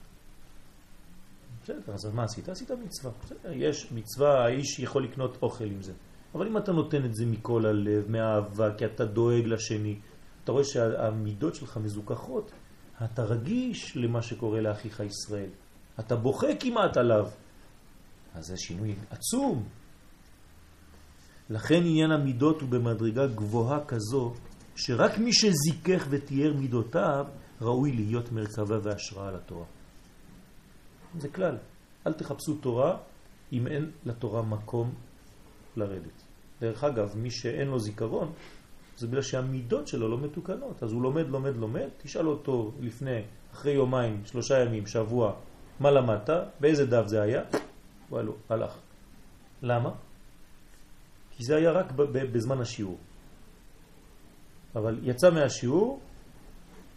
[1.64, 2.50] בסדר, אז מה עשית?
[2.50, 3.12] עשית מצווה.
[3.24, 5.94] בסדר, יש מצווה, האיש יכול לקנות אוכל עם זה.
[6.36, 10.00] אבל אם אתה נותן את זה מכל הלב, מאהבה, כי אתה דואג לשני,
[10.44, 12.52] אתה רואה שהמידות שלך מזוכחות,
[13.04, 15.50] אתה רגיש למה שקורה לאחיך ישראל.
[16.00, 17.28] אתה בוכה כמעט עליו.
[18.34, 19.64] אז זה שינוי עצום.
[21.50, 24.34] לכן עניין המידות הוא במדרגה גבוהה כזו,
[24.76, 27.26] שרק מי שזיכך ותיאר מידותיו,
[27.62, 29.66] ראוי להיות מרכבה והשראה לתורה.
[31.20, 31.58] זה כלל.
[32.08, 32.98] אל תחפשו תורה
[33.54, 34.94] אם אין לתורה מקום
[35.76, 36.24] לרדת.
[36.62, 38.32] דרך אגב, מי שאין לו זיכרון,
[38.98, 40.84] זה בגלל שהמידות שלו לא מתוקנות.
[40.84, 43.22] אז הוא לומד, לומד, לומד, תשאל אותו לפני,
[43.54, 45.34] אחרי יומיים, שלושה ימים, שבוע,
[45.80, 47.42] מה למדת, באיזה דף זה היה,
[48.10, 48.78] וואלו, הלך.
[49.62, 49.90] למה?
[51.32, 51.92] כי זה היה רק
[52.32, 52.98] בזמן השיעור.
[54.76, 56.00] אבל יצא מהשיעור,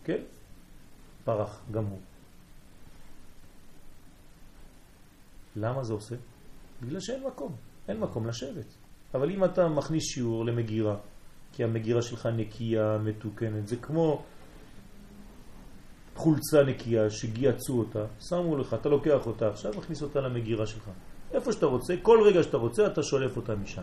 [0.04, 0.22] כן,
[1.24, 2.00] פרח גם הוא.
[5.56, 6.16] למה זה עושה?
[6.82, 7.56] בגלל שאין מקום,
[7.88, 8.74] אין מקום לשבת.
[9.14, 10.96] אבל אם אתה מכניס שיעור למגירה,
[11.52, 14.24] כי המגירה שלך נקייה, מתוקנת, זה כמו
[16.16, 20.90] חולצה נקייה שגייצו אותה, שמו לך, אתה לוקח אותה עכשיו, מכניס אותה למגירה שלך.
[21.32, 23.82] איפה שאתה רוצה, כל רגע שאתה רוצה, אתה שולף אותה משם.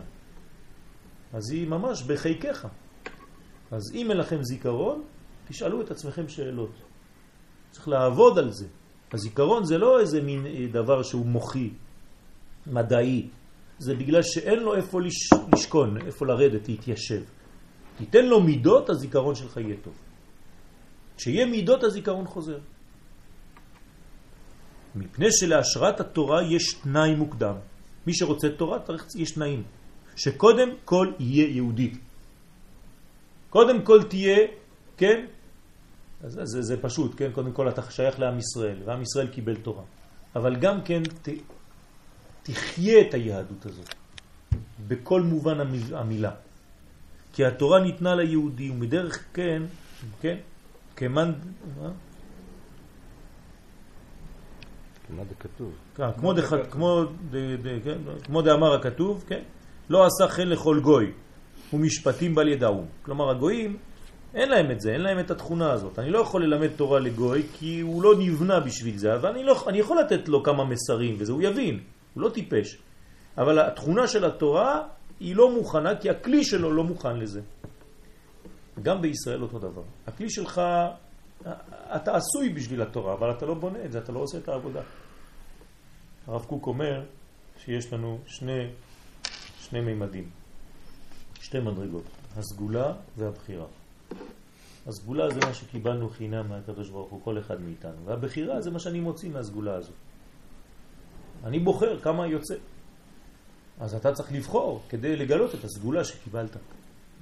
[1.32, 2.68] אז היא ממש בחיקך.
[3.70, 5.02] אז אם אין לכם זיכרון,
[5.48, 6.70] תשאלו את עצמכם שאלות.
[7.70, 8.66] צריך לעבוד על זה.
[9.12, 11.70] הזיכרון זה לא איזה מין אה, דבר שהוא מוחי,
[12.66, 13.28] מדעי.
[13.78, 15.30] זה בגלל שאין לו איפה לש...
[15.52, 17.22] לשכון, איפה לרדת, להתיישב.
[17.96, 19.94] תיתן לו מידות, הזיכרון שלך יהיה טוב.
[21.16, 22.58] כשיהיה מידות, הזיכרון חוזר.
[24.94, 27.54] מפני שלהשראת התורה יש תנאי מוקדם.
[28.06, 29.62] מי שרוצה תורה, צריך, יש תנאים.
[30.16, 31.90] שקודם כל יהיה יהודי.
[33.50, 34.38] קודם כל תהיה,
[34.96, 35.26] כן?
[36.24, 37.32] אז זה, זה פשוט, כן?
[37.32, 39.82] קודם כל אתה שייך לעם ישראל, ועם ישראל קיבל תורה.
[40.36, 41.28] אבל גם כן ת,
[42.42, 43.94] תחיה את היהדות הזאת.
[44.88, 45.60] בכל מובן
[45.92, 46.32] המילה.
[47.32, 49.62] כי התורה ניתנה ליהודי, ומדרך כן,
[50.20, 50.36] כן,
[50.96, 51.32] כמאן...
[51.82, 51.90] מה?
[55.96, 59.42] כן, כמו, דח, כמו, ד, ד, כן, כמו דאמר הכתוב, כן?
[59.90, 61.12] לא עשה חן לכל גוי,
[61.72, 62.84] ומשפטים בל ידעו.
[63.02, 63.76] כלומר, הגויים,
[64.34, 65.98] אין להם את זה, אין להם את התכונה הזאת.
[65.98, 69.64] אני לא יכול ללמד תורה לגוי, כי הוא לא נבנה בשביל זה, אבל אני, לא,
[69.66, 71.80] אני יכול לתת לו כמה מסרים, וזה הוא יבין,
[72.14, 72.78] הוא לא טיפש.
[73.38, 74.82] אבל התכונה של התורה
[75.20, 77.40] היא לא מוכנה, כי הכלי שלו לא מוכן לזה.
[78.82, 79.82] גם בישראל אותו דבר.
[80.06, 80.60] הכלי שלך,
[81.96, 84.80] אתה עשוי בשביל התורה, אבל אתה לא בונה את זה, אתה לא עושה את העבודה.
[86.26, 87.04] הרב קוק אומר
[87.58, 88.70] שיש לנו שני,
[89.60, 90.30] שני מימדים,
[91.40, 92.04] שתי מדרגות,
[92.36, 93.66] הסגולה והבחירה.
[94.86, 99.00] הסגולה זה מה שקיבלנו חינם מהקדוש ברוך הוא, כל אחד מאיתנו, והבחירה זה מה שאני
[99.00, 99.92] מוציא מהסגולה הזו.
[101.44, 102.54] אני בוחר כמה יוצא.
[103.80, 106.56] אז אתה צריך לבחור כדי לגלות את הסגולה שקיבלת.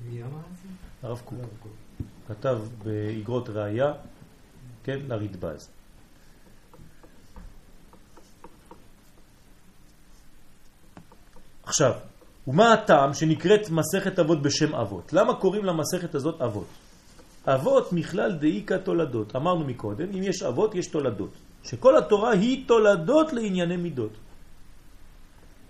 [0.00, 0.68] מי אמר את זה?
[1.02, 1.38] הרב קוק.
[2.28, 3.92] כתב באגרות ראייה,
[4.84, 5.70] כן, לרדב"ז.
[11.62, 11.92] עכשיו,
[12.48, 15.12] ומה הטעם שנקראת מסכת אבות בשם אבות?
[15.12, 16.66] למה קוראים למסכת הזאת אבות?
[17.46, 19.36] אבות מכלל דאיקה תולדות.
[19.36, 21.30] אמרנו מקודם, אם יש אבות יש תולדות.
[21.62, 24.12] שכל התורה היא תולדות לענייני מידות.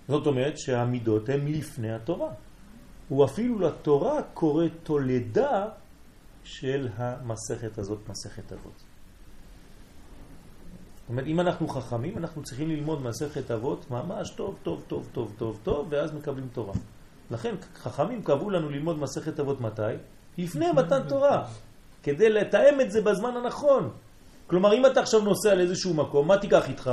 [0.08, 2.30] זאת אומרת שהמידות הן מלפני התורה.
[3.09, 5.69] הוא אפילו לתורה קורא תולדה
[6.45, 8.83] של המסכת הזאת, מסכת אבות.
[11.03, 15.35] זאת אומרת, אם אנחנו חכמים, אנחנו צריכים ללמוד מסכת אבות ממש טוב, טוב, טוב, טוב,
[15.38, 16.75] טוב, טוב, ואז מקבלים תורה.
[17.31, 19.83] לכן חכמים קבעו לנו ללמוד מסכת אבות מתי?
[20.38, 21.45] לפני מתן תורה,
[22.03, 23.91] כדי לתאם את זה בזמן הנכון.
[24.47, 26.91] כלומר, אם אתה עכשיו נוסע לאיזשהו מקום, מה תיקח איתך?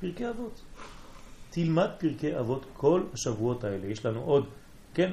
[0.00, 0.60] פרקי אבות.
[1.58, 3.86] תלמד פרקי אבות כל השבועות האלה.
[3.86, 4.46] יש לנו עוד,
[4.94, 5.12] כן,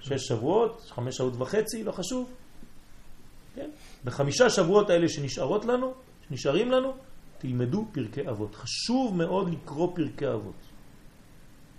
[0.00, 2.30] שש שבועות, חמש שעות וחצי, לא חשוב.
[3.54, 3.70] כן?
[4.04, 5.94] בחמישה שבועות האלה שנשארות לנו,
[6.28, 6.92] שנשארים לנו,
[7.38, 8.54] תלמדו פרקי אבות.
[8.54, 10.60] חשוב מאוד לקרוא פרקי אבות.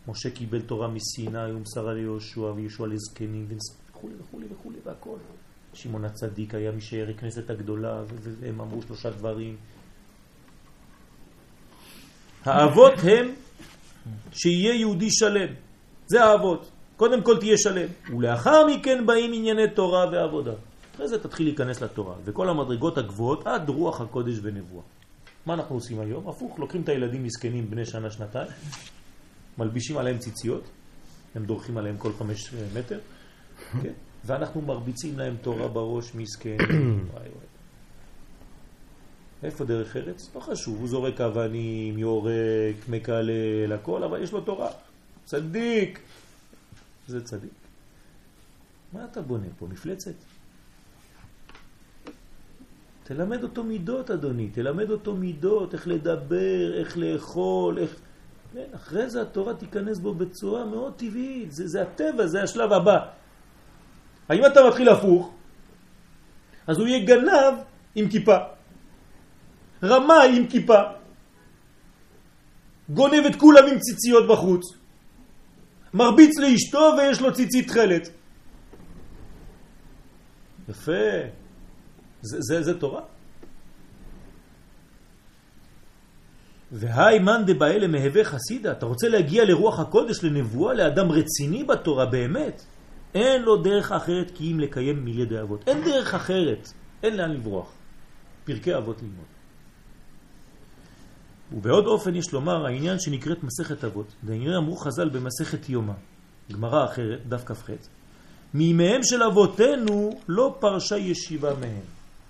[0.07, 5.17] משה קיבל תורה מסיני ומסרה ליהושע ויהושע לזקנים וכו' וכו' וכו' והכל.
[5.73, 8.03] שמעון הצדיק היה משער הכנסת הגדולה
[8.39, 9.57] והם אמרו שלושה דברים.
[12.45, 13.33] האבות הם
[14.31, 15.53] שיהיה יהודי שלם.
[16.07, 16.71] זה האבות.
[16.97, 17.87] קודם כל תהיה שלם.
[18.17, 20.53] ולאחר מכן באים ענייני תורה ועבודה.
[20.95, 22.15] אחרי זה תתחיל להיכנס לתורה.
[22.25, 24.83] וכל המדרגות הגבוהות עד רוח הקודש ונבואה.
[25.45, 26.29] מה אנחנו עושים היום?
[26.29, 28.47] הפוך, לוקחים את הילדים מסכנים בני שנה, שנתיים,
[29.57, 30.63] מלבישים עליהם ציציות,
[31.35, 32.99] הם דורכים עליהם כל חמש מטר,
[33.81, 33.93] כן?
[34.25, 36.57] ואנחנו מרביצים להם תורה בראש מסכן.
[39.43, 40.29] איפה דרך ארץ?
[40.35, 44.69] לא חשוב, הוא זורק אבנים, יורק, מקלל, הכל, אבל יש לו תורה.
[45.25, 45.99] צדיק.
[47.07, 47.51] זה צדיק.
[48.93, 49.67] מה אתה בונה פה?
[49.67, 50.13] מפלצת?
[53.03, 57.95] תלמד אותו מידות, אדוני, תלמד אותו מידות, איך לדבר, איך לאכול, איך...
[58.53, 62.97] כן, אחרי זה התורה תיכנס בו בצורה מאוד טבעית, זה, זה הטבע, זה השלב הבא.
[64.29, 65.33] האם אתה מתחיל הפוך,
[66.67, 67.53] אז הוא יהיה גנב
[67.95, 68.37] עם כיפה.
[69.83, 70.79] רמה עם כיפה,
[72.89, 74.63] גונב את כולם עם ציציות בחוץ,
[75.93, 78.09] מרביץ לאשתו ויש לו ציצית תכלת.
[80.69, 80.91] יפה,
[82.21, 83.01] זה, זה, זה תורה.
[86.71, 92.61] והי מאן דבאלה מהווה חסידה, אתה רוצה להגיע לרוח הקודש, לנבואה, לאדם רציני בתורה באמת,
[93.15, 95.67] אין לו דרך אחרת כי אם לקיים מילי אבות.
[95.67, 96.67] אין דרך אחרת,
[97.03, 97.73] אין לאן לברוח.
[98.45, 99.25] פרקי אבות ללמוד.
[101.51, 104.07] ובעוד אופן יש לומר העניין שנקראת מסכת אבות.
[104.23, 105.93] דעניין אמרו חז"ל במסכת יומא,
[106.51, 107.69] גמרא אחרת, דף כ"ח,
[108.53, 111.81] מימיהם של אבותינו לא פרשה ישיבה מהם.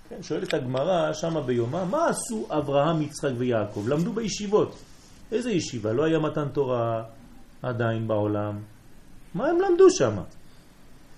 [0.08, 3.88] כן, שואלת הגמרא שמה ביומא, מה עשו אברהם, יצחק ויעקב?
[3.88, 4.78] למדו בישיבות.
[5.32, 5.92] איזה ישיבה?
[5.92, 7.02] לא היה מתן תורה
[7.62, 8.58] עדיין בעולם.
[9.34, 10.16] מה הם למדו שם?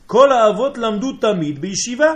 [0.07, 2.13] כל האבות למדו תמיד בישיבה.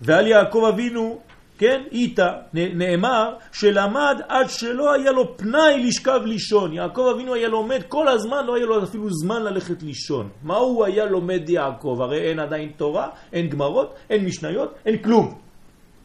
[0.00, 1.20] ועל יעקב אבינו
[1.58, 6.72] כן, איתה, נאמר שלמד עד שלא היה לו פנאי לשכב לישון.
[6.72, 10.28] יעקב אבינו היה לומד כל הזמן, לא היה לו אפילו זמן ללכת לישון.
[10.42, 11.98] מה הוא היה לומד יעקב?
[12.00, 15.38] הרי אין עדיין תורה, אין גמרות, אין משניות, אין כלום.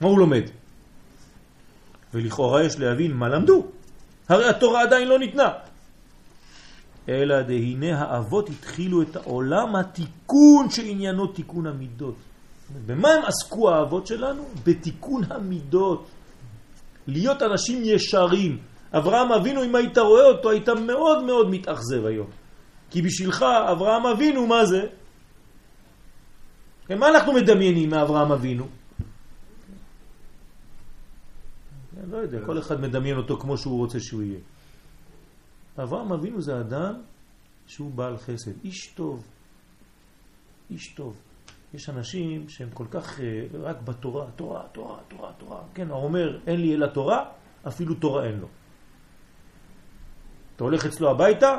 [0.02, 0.44] מה הוא לומד?
[2.14, 3.66] ולכאורה יש להבין מה למדו.
[4.30, 5.50] הרי התורה עדיין לא ניתנה.
[7.10, 12.16] אלא דהנה האבות התחילו את העולם התיקון שעניינו תיקון המידות.
[12.86, 14.44] במה הם עסקו האבות שלנו?
[14.66, 16.08] בתיקון המידות.
[17.08, 18.58] להיות אנשים ישרים.
[18.94, 22.30] אברהם אבינו, אם היית רואה אותו, היית מאוד מאוד מתאכזב היום.
[22.90, 24.82] כי בשבילך אברהם אבינו, מה זה?
[26.90, 28.68] מה אנחנו מדמיינים מאברהם אבינו?
[31.98, 34.40] אני לא יודע, כל אחד מדמיין אותו כמו שהוא רוצה שהוא יהיה.
[35.84, 36.94] אברהם אבינו זה אדם
[37.68, 39.24] שהוא בעל חסד, איש טוב,
[40.70, 41.29] איש טוב.
[41.74, 45.62] יש אנשים שהם כל כך אה, רק בתורה, תורה, תורה, תורה, תורה.
[45.74, 47.26] כן, הוא אומר, אין לי אלא תורה,
[47.68, 48.48] אפילו תורה אין לו.
[50.56, 51.58] אתה הולך אצלו הביתה,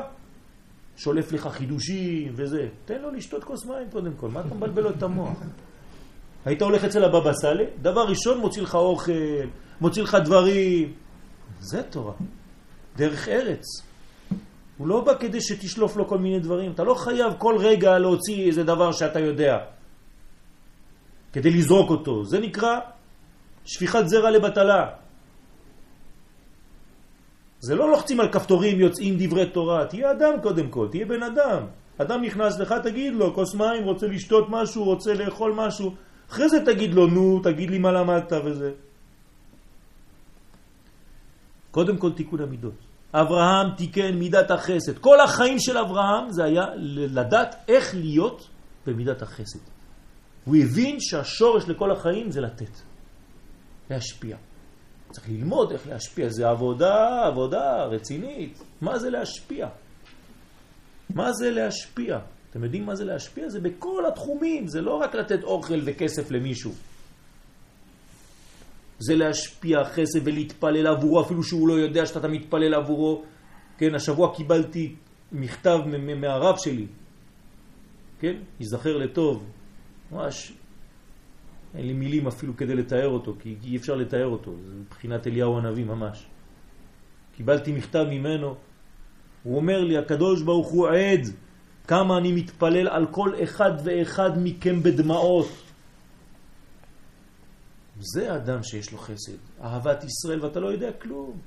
[0.97, 2.67] שולף לך חידושים וזה.
[2.85, 5.37] תן לו לשתות כוס מים קודם כל, מה אתה מבלבל לו את המוח?
[6.45, 9.11] היית הולך אצל הבבא סאלי, דבר ראשון מוציא לך אוכל,
[9.81, 10.93] מוציא לך דברים.
[11.59, 12.13] זה תורה.
[12.97, 13.65] דרך ארץ.
[14.77, 16.71] הוא לא בא כדי שתשלוף לו כל מיני דברים.
[16.71, 19.57] אתה לא חייב כל רגע להוציא איזה דבר שאתה יודע.
[21.33, 22.25] כדי לזרוק אותו.
[22.25, 22.79] זה נקרא
[23.65, 24.87] שפיכת זרע לבטלה.
[27.59, 29.85] זה לא לוחצים על כפתורים, יוצאים דברי תורה.
[29.85, 31.61] תהיה אדם קודם כל, תהיה בן אדם.
[31.97, 35.93] אדם נכנס לך, תגיד לו, כוס מים, רוצה לשתות משהו, רוצה לאכול משהו.
[36.29, 38.71] אחרי זה תגיד לו, נו, תגיד לי מה למדת וזה.
[41.71, 42.73] קודם כל תיקון המידות.
[43.13, 44.97] אברהם תיקן מידת החסד.
[44.97, 48.47] כל החיים של אברהם זה היה לדעת איך להיות
[48.85, 49.59] במידת החסד.
[50.45, 52.81] הוא הבין שהשורש לכל החיים זה לתת,
[53.89, 54.37] להשפיע.
[55.11, 58.63] צריך ללמוד איך להשפיע, זה עבודה, עבודה רצינית.
[58.81, 59.67] מה זה להשפיע?
[61.15, 62.19] מה זה להשפיע?
[62.49, 63.49] אתם יודעים מה זה להשפיע?
[63.49, 66.71] זה בכל התחומים, זה לא רק לתת אוכל וכסף למישהו.
[68.99, 73.23] זה להשפיע חסד ולהתפלל עבורו, אפילו שהוא לא יודע שאתה מתפלל עבורו.
[73.77, 74.95] כן, השבוע קיבלתי
[75.31, 75.77] מכתב
[76.15, 76.87] מהרב שלי,
[78.19, 79.45] כן, ייזכר לטוב,
[80.11, 80.53] ממש
[81.75, 85.57] אין לי מילים אפילו כדי לתאר אותו, כי אי אפשר לתאר אותו, זה מבחינת אליהו
[85.57, 86.25] הנביא ממש.
[87.35, 88.55] קיבלתי מכתב ממנו,
[89.43, 91.27] הוא אומר לי, הקדוש ברוך הוא עד
[91.87, 95.47] כמה אני מתפלל על כל אחד ואחד מכם בדמעות.
[97.99, 101.37] זה אדם שיש לו חסד, אהבת ישראל, ואתה לא יודע כלום.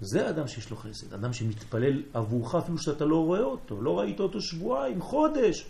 [0.00, 4.20] זה אדם שיש לו חסד, אדם שמתפלל עבורך אפילו שאתה לא רואה אותו, לא ראית
[4.20, 5.66] אותו שבועיים, חודש.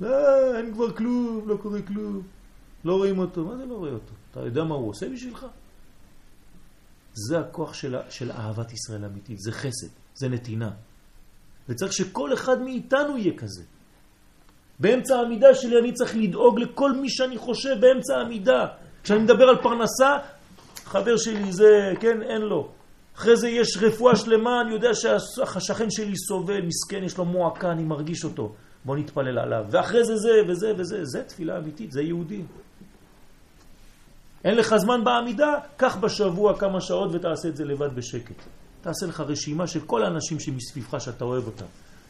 [0.00, 2.22] לא, אין כבר כלום, לא קורה כלום.
[2.84, 3.44] לא רואים אותו.
[3.44, 4.12] מה זה לא רואה אותו?
[4.30, 5.46] אתה יודע מה הוא עושה בשבילך?
[7.14, 10.70] זה הכוח של, של אהבת ישראל אמיתית, זה חסד, זה נתינה.
[11.68, 13.62] וצריך שכל אחד מאיתנו יהיה כזה.
[14.78, 18.66] באמצע העמידה שלי אני צריך לדאוג לכל מי שאני חושב באמצע העמידה.
[19.02, 20.16] כשאני מדבר על פרנסה,
[20.84, 22.68] חבר שלי זה, כן, אין לו.
[23.16, 27.82] אחרי זה יש רפואה שלמה, אני יודע שהשכן שלי סובל, מסכן, יש לו מועקה, אני
[27.82, 28.54] מרגיש אותו.
[28.88, 29.64] בוא נתפלל עליו.
[29.70, 32.42] ואחרי זה זה וזה וזה, זה תפילה אמיתית, זה יהודי.
[34.44, 38.42] אין לך זמן בעמידה, קח בשבוע כמה שעות ותעשה את זה לבד בשקט.
[38.80, 41.64] תעשה לך רשימה של כל האנשים שמסביבך שאתה אוהב אותם,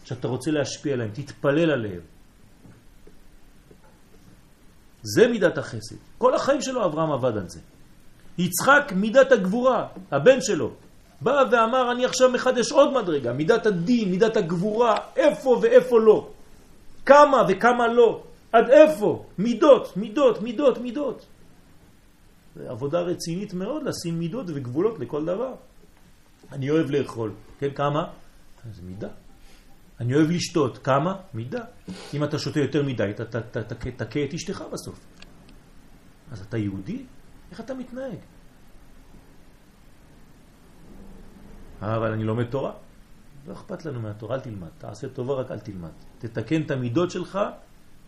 [0.04, 2.00] שאתה רוצה להשפיע עליהם, תתפלל עליהם.
[5.02, 5.96] זה מידת החסד.
[6.18, 7.60] כל החיים שלו אברהם עבד על זה.
[8.38, 10.70] יצחק מידת הגבורה, הבן שלו,
[11.20, 16.28] בא ואמר אני עכשיו מחדש עוד מדרגה, מידת הדין, מידת הגבורה, איפה ואיפה לא.
[17.08, 18.22] כמה וכמה לא.
[18.52, 19.24] עד איפה?
[19.38, 21.26] מידות, מידות, מידות, מידות.
[22.54, 25.54] זה עבודה רצינית מאוד לשים מידות וגבולות לכל דבר.
[26.52, 28.12] אני אוהב לאכול, כן, כמה?
[28.72, 29.08] זה מידה.
[30.00, 31.12] אני אוהב לשתות, כמה?
[31.34, 31.64] מידה.
[32.14, 33.40] אם אתה שותה יותר מדי, אתה
[33.96, 34.98] תכה את אשתך בסוף.
[36.32, 37.04] אז אתה יהודי?
[37.50, 38.18] איך אתה מתנהג?
[41.80, 42.72] אבל אני לומד תורה.
[43.48, 44.68] לא אכפת לנו מהתורה, אל תלמד.
[44.78, 45.90] תעשה טובה, רק אל תלמד.
[46.18, 47.38] תתקן את המידות שלך,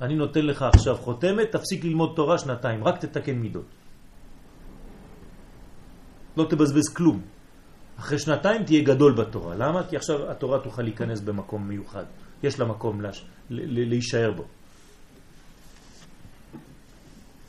[0.00, 3.66] אני נותן לך עכשיו חותמת, תפסיק ללמוד תורה שנתיים, רק תתקן מידות.
[6.36, 7.22] לא תבזבז כלום.
[7.98, 9.54] אחרי שנתיים תהיה גדול בתורה.
[9.54, 9.88] למה?
[9.88, 12.04] כי עכשיו התורה תוכל להיכנס במקום מיוחד.
[12.42, 13.24] יש לה מקום לש...
[13.50, 14.44] להישאר בו.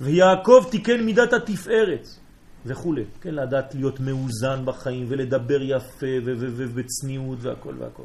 [0.01, 2.07] ויעקב תיקן מידת התפארת
[2.65, 2.95] וכו'.
[3.21, 8.03] כן, לדעת להיות מאוזן בחיים ולדבר יפה ובצניעות והכל והכל.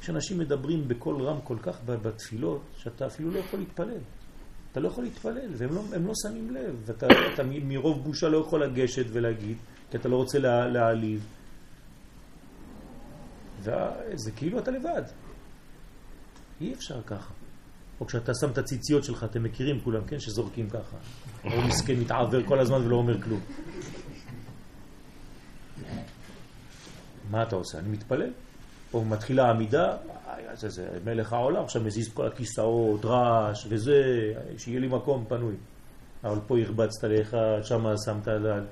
[0.00, 3.98] כשאנשים מדברים בקול רם כל כך בתפילות, שאתה אפילו לא יכול להתפלל.
[4.72, 8.64] אתה לא יכול להתפלל, והם לא, לא שמים לב, ואתה אתה מרוב בושה לא יכול
[8.64, 9.56] לגשת ולהגיד,
[9.90, 11.26] כי אתה לא רוצה לה, להעליב.
[13.60, 15.02] וזה כאילו אתה לבד.
[16.60, 17.39] אי אפשר ככה.
[18.00, 20.18] או כשאתה שם את הציציות שלך, אתם מכירים כולם, כן?
[20.18, 20.96] שזורקים ככה.
[21.44, 23.40] או מסכן מתעבר כל הזמן ולא אומר כלום.
[27.30, 27.78] מה אתה עושה?
[27.78, 28.30] אני מתפלל.
[28.90, 29.96] פה מתחילה העמידה,
[30.52, 34.02] זה, זה מלך העולם, עכשיו מזיז כל הכיסאות, רעש וזה,
[34.58, 35.54] שיהיה לי מקום פנוי.
[36.24, 38.66] אבל פה הרבצת לאחד, שם שמת על...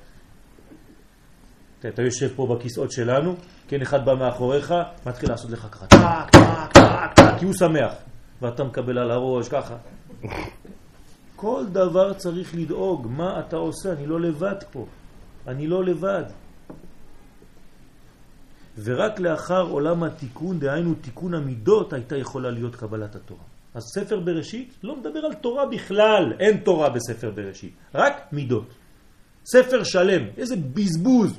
[1.79, 3.35] אתה יושב פה בכיסאות שלנו,
[3.69, 4.75] כן, אחד בא מאחוריך,
[5.07, 5.99] מתחיל לעשות לך ככה, טק,
[6.31, 7.95] טק, טק, טק, כי הוא שמח,
[8.43, 9.77] ואתה מקבל על הראש, ככה.
[11.37, 13.93] כל דבר צריך לדאוג, מה אתה עושה?
[13.93, 14.87] אני לא לבד פה,
[15.47, 16.25] אני לא לבד.
[18.83, 23.43] ורק לאחר עולם התיקון, דהיינו תיקון המידות, הייתה יכולה להיות קבלת התורה.
[23.75, 28.69] אז ספר בראשית לא מדבר על תורה בכלל, אין תורה בספר בראשית, רק מידות.
[29.53, 31.39] ספר שלם, איזה בזבוז.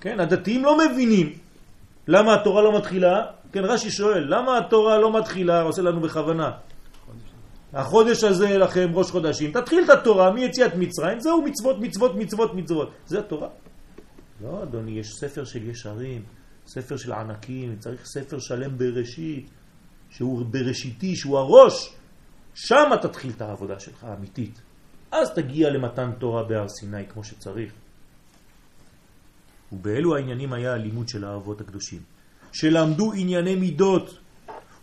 [0.00, 1.38] כן, הדתיים לא מבינים
[2.08, 3.26] למה התורה לא מתחילה.
[3.52, 6.50] כן, רש"י שואל, למה התורה לא מתחילה, עושה לנו בכוונה.
[7.72, 12.90] החודש הזה לכם ראש חודשים, תתחיל את התורה מיציאת מצרים, זהו מצוות, מצוות, מצוות, מצוות.
[13.06, 13.48] זה התורה.
[14.40, 16.22] לא, אדוני, יש ספר של ישרים,
[16.66, 19.50] ספר של ענקים, צריך ספר שלם בראשית,
[20.10, 21.94] שהוא בראשיתי, שהוא הראש.
[22.54, 24.60] שם תתחיל את העבודה שלך האמיתית.
[25.10, 27.72] אז תגיע למתן תורה בהר סיני כמו שצריך.
[29.72, 32.02] ובאלו העניינים היה הלימוד של האבות הקדושים,
[32.52, 34.18] שלמדו ענייני מידות,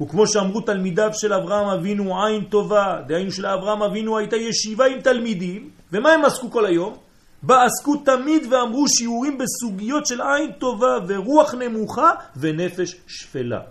[0.01, 5.01] וכמו שאמרו תלמידיו של אברהם אבינו עין טובה, דהיינו של אברהם אבינו הייתה ישיבה עם
[5.01, 6.97] תלמידים, ומה הם עסקו כל היום?
[7.43, 13.61] בה עסקו תמיד ואמרו שיעורים בסוגיות של עין טובה ורוח נמוכה ונפש שפלה.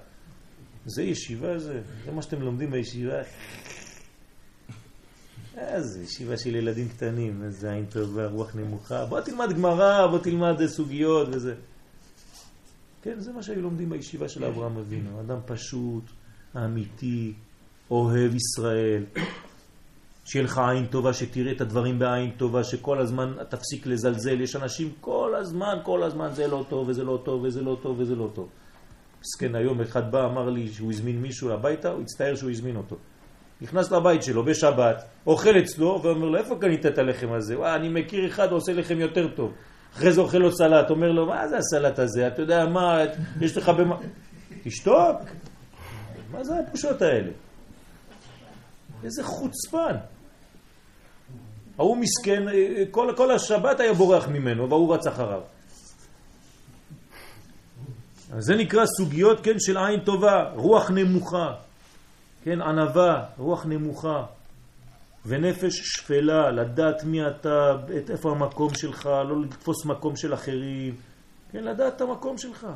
[0.87, 3.23] זה ישיבה זה, זה מה שאתם לומדים בישיבה.
[5.59, 9.07] איזה ישיבה של ילדים קטנים, איזה עין טובה, רוח נמוכה.
[9.07, 11.55] בוא תלמד גמרא, בוא תלמד סוגיות וזה.
[13.05, 15.21] כן, זה מה שהיו לומדים בישיבה של אברהם אבינו.
[15.21, 16.05] אדם פשוט,
[16.57, 17.33] אמיתי,
[17.91, 19.05] אוהב ישראל.
[20.25, 24.41] שיהיה לך עין טובה, שתראה את הדברים בעין טובה, שכל הזמן תפסיק לזלזל.
[24.41, 28.01] יש אנשים כל הזמן, כל הזמן זה לא טוב וזה לא טוב וזה לא טוב
[28.01, 28.49] וזה לא טוב.
[29.21, 32.97] מסכן היום אחד בא, אמר לי שהוא הזמין מישהו הביתה, הוא הצטער שהוא הזמין אותו.
[33.61, 37.59] נכנס לבית שלו בשבת, אוכל אצלו, ואומר לו, איפה קנית את הלחם הזה?
[37.59, 39.53] וואה, אני מכיר אחד, עושה לחם יותר טוב.
[39.95, 42.27] אחרי זה אוכל לו סלט, אומר לו, מה זה הסלט הזה?
[42.27, 42.99] אתה יודע מה,
[43.41, 43.97] יש לך במה...
[44.65, 45.21] תשתוק.
[46.31, 47.31] מה זה הפושות האלה?
[49.05, 49.97] איזה חוצפן.
[51.79, 52.43] ההוא מסכן,
[52.91, 55.41] כל, כל השבת היה בורח ממנו, והוא רץ אחריו.
[58.33, 61.53] אז זה נקרא סוגיות, כן, של עין טובה, רוח נמוכה,
[62.45, 64.25] כן, ענבה, רוח נמוכה,
[65.27, 70.97] ונפש שפלה, לדעת מי אתה, את איפה המקום שלך, לא לתפוס מקום של אחרים,
[71.51, 72.67] כן, לדעת את המקום שלך.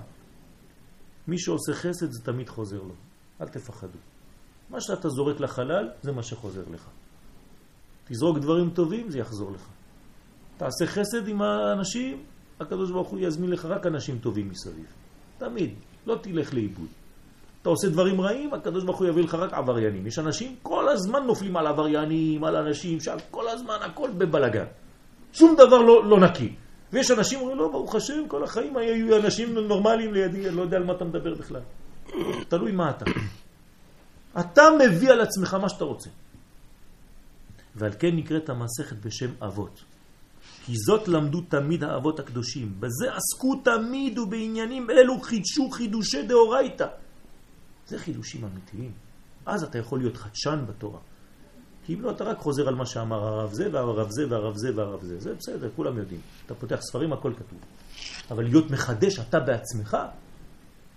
[1.29, 2.95] מי שעושה חסד זה תמיד חוזר לו,
[3.41, 3.99] אל תפחדו.
[4.71, 6.89] מה שאתה זורק לחלל זה מה שחוזר לך.
[8.05, 9.69] תזרוק דברים טובים זה יחזור לך.
[10.57, 12.23] תעשה חסד עם האנשים,
[12.61, 14.87] הקדוש ברוך הוא יזמין לך רק אנשים טובים מסביב.
[15.39, 15.75] תמיד,
[16.07, 16.89] לא תלך לאיבוד.
[17.63, 20.07] אתה עושה דברים רעים, הקדוש ברוך הוא יביא לך רק עבריינים.
[20.07, 22.99] יש אנשים כל הזמן נופלים על עבריינים, על אנשים
[23.31, 24.65] כל הזמן הכל בבלגן.
[25.33, 26.55] שום דבר לא, לא נקי.
[26.93, 30.77] ויש אנשים אומרים, לא, ברוך השם, כל החיים היו אנשים נורמליים לידי, אני לא יודע
[30.77, 31.61] על מה אתה מדבר בכלל.
[32.49, 33.05] תלוי מה אתה.
[34.41, 36.11] אתה מביא על עצמך מה שאתה רוצה.
[37.75, 39.85] ועל כן נקראת המסכת בשם אבות.
[40.67, 42.75] כי זאת למדו תמיד האבות הקדושים.
[42.81, 46.87] בזה עסקו תמיד ובעניינים אלו חידשו חידושי דאורייתא.
[47.89, 48.93] זה חידושים אמיתיים.
[49.47, 50.99] אז אתה יכול להיות חדשן בתורה.
[51.85, 54.69] כי אם לא, אתה רק חוזר על מה שאמר הרב זה והרב זה והרב זה
[54.75, 55.21] והרב זה.
[55.21, 56.21] זה בסדר, כולם יודעים.
[56.47, 57.59] אתה פותח ספרים, הכל כתוב.
[58.31, 59.97] אבל להיות מחדש אתה בעצמך,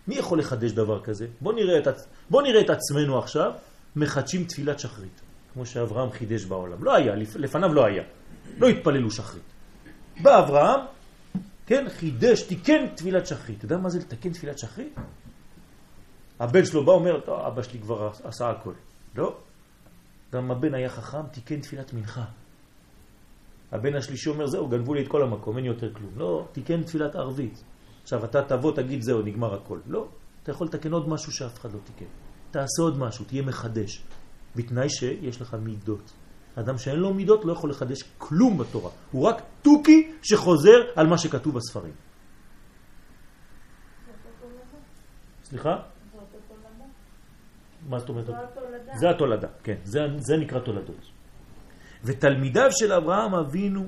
[0.08, 1.28] מי יכול לחדש דבר כזה?
[1.42, 1.88] בוא נראה את,
[2.30, 3.52] בוא נראה את עצמנו עכשיו,
[3.96, 5.22] מחדשים תפילת שחרית,
[5.54, 6.84] כמו שאברהם חידש בעולם.
[6.84, 8.04] לא היה, לפניו לא היה.
[8.58, 9.44] לא התפללו שחרית.
[10.22, 10.80] בא אברהם,
[11.66, 13.58] כן, חידש, תיקן תפילת שחרית.
[13.58, 14.96] אתה יודע מה זה לתקן תפילת שחרית?
[16.42, 18.74] הבן שלו בא אומר, טוב, אבא שלי כבר עשה הכל.
[19.16, 19.38] לא.
[20.34, 22.24] גם הבן היה חכם, תיקן תפילת מנחה.
[23.72, 26.12] הבן השלישי אומר, זהו, גנבו לי את כל המקום, אין יותר כלום.
[26.18, 27.64] לא, תיקן תפילת ערבית.
[28.04, 29.80] עכשיו, אתה תבוא, תגיד, זהו, נגמר הכל.
[29.88, 30.08] לא,
[30.44, 32.06] אתה יכול לתקן עוד משהו שאף אחד לא תיקן.
[32.52, 34.04] תעשה עוד משהו, תהיה מחדש.
[34.56, 36.12] בתנאי שיש לך מידות.
[36.56, 38.92] אדם שאין לו מידות לא יכול לחדש כלום בתורה.
[39.12, 41.94] הוא רק תוכי שחוזר על מה שכתוב בספרים.
[45.44, 45.91] סליחה?
[47.90, 48.26] מה זאת אומרת?
[49.00, 51.12] זה התולדה, כן, זה, זה נקרא תולדות.
[52.04, 53.86] ותלמידיו של אברהם אבינו,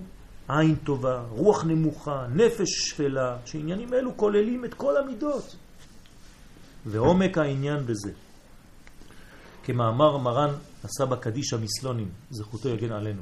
[0.47, 5.55] עין טובה, רוח נמוכה, נפש שפלה, שעניינים אלו כוללים את כל המידות.
[6.85, 8.11] ועומק העניין בזה.
[9.63, 13.21] כמאמר מרן הסבא קדיש המסלונים, זכותו יגן עלינו.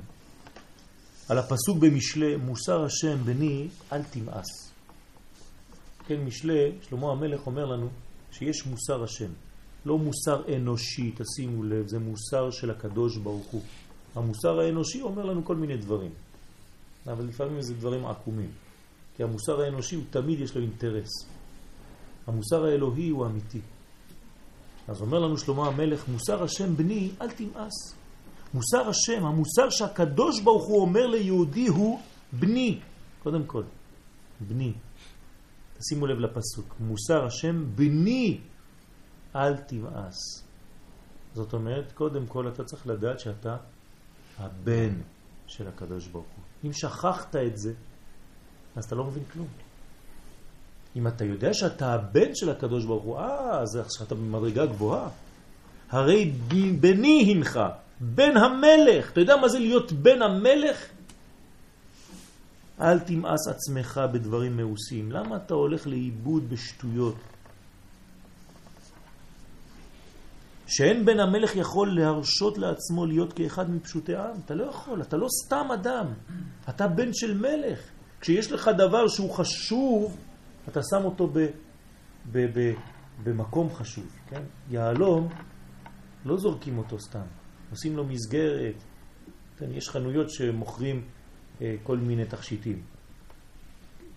[1.30, 4.72] על הפסוק במשלי, מוסר השם בני אל תמאס.
[6.08, 7.90] כן, משלי, שלמה המלך אומר לנו
[8.32, 9.32] שיש מוסר השם.
[9.86, 13.62] לא מוסר אנושי, תשימו לב, זה מוסר של הקדוש ברוך הוא.
[14.16, 16.12] המוסר האנושי אומר לנו כל מיני דברים,
[17.08, 18.52] אבל לפעמים זה דברים עקומים.
[19.16, 21.10] כי המוסר האנושי הוא תמיד יש לו אינטרס.
[22.28, 23.62] המוסר האלוהי הוא אמיתי.
[24.88, 27.96] אז אומר לנו שלמה המלך, מוסר השם בני, אל תמאס.
[28.54, 32.00] מוסר השם, המוסר שהקדוש ברוך הוא אומר ליהודי הוא
[32.34, 32.80] בני.
[33.24, 33.64] קודם כל,
[34.40, 34.74] בני.
[35.80, 38.40] תשימו לב לפסוק, מוסר השם בני,
[39.36, 40.44] אל תמאס.
[41.34, 43.58] זאת אומרת, קודם כל אתה צריך לדעת שאתה
[44.40, 44.94] הבן
[45.48, 46.44] של הקדוש ברוך הוא.
[46.66, 47.74] אם שכחת את זה,
[48.76, 49.48] אז אתה לא מבין כלום.
[50.96, 55.10] אם אתה יודע שאתה הבן של הקדוש ברוך הוא, אה, אז אתה במדרגה גבוהה.
[55.90, 56.32] הרי
[56.80, 57.60] בני הנך,
[58.00, 59.12] בן המלך.
[59.12, 60.86] אתה יודע מה זה להיות בן המלך?
[62.82, 65.12] אל תמאס עצמך בדברים מאוסים.
[65.12, 67.16] למה אתה הולך לאיבוד בשטויות?
[70.72, 74.36] שאין בן המלך יכול להרשות לעצמו להיות כאחד מפשוטי העם.
[74.46, 76.06] אתה לא יכול, אתה לא סתם אדם.
[76.70, 77.80] אתה בן של מלך.
[78.22, 80.18] כשיש לך דבר שהוא חשוב,
[80.70, 81.40] אתה שם אותו ב,
[82.32, 82.74] ב, ב,
[83.24, 84.06] במקום חשוב.
[84.30, 84.42] כן?
[84.70, 85.30] יעלום,
[86.26, 87.26] לא זורקים אותו סתם.
[87.72, 88.76] עושים לו מסגרת.
[89.58, 89.72] כן?
[89.72, 91.06] יש חנויות שמוכרים
[91.62, 92.82] אה, כל מיני תכשיטים.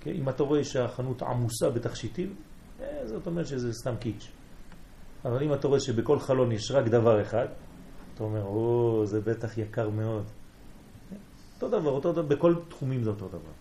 [0.00, 0.10] כן?
[0.10, 2.34] אם אתה רואה שהחנות עמוסה בתכשיטים,
[2.80, 4.28] אה, זאת אומרת שזה סתם קיץ'.
[5.24, 7.46] אבל אם אתה רואה שבכל חלון יש רק דבר אחד,
[8.14, 10.24] אתה אומר, או, זה בטח יקר מאוד.
[11.54, 13.52] אותו דבר, אותו דבר, בכל תחומים זה אותו דבר.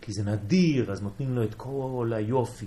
[0.00, 2.66] כי זה נדיר, אז נותנים לו את כל היופי.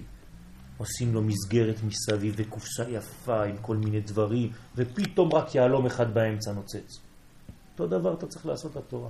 [0.77, 6.53] עושים לו מסגרת מסביב וקופסה יפה עם כל מיני דברים, ופתאום רק יעלום אחד באמצע
[6.53, 6.99] נוצץ.
[7.71, 9.09] אותו דבר אתה צריך לעשות לתורה.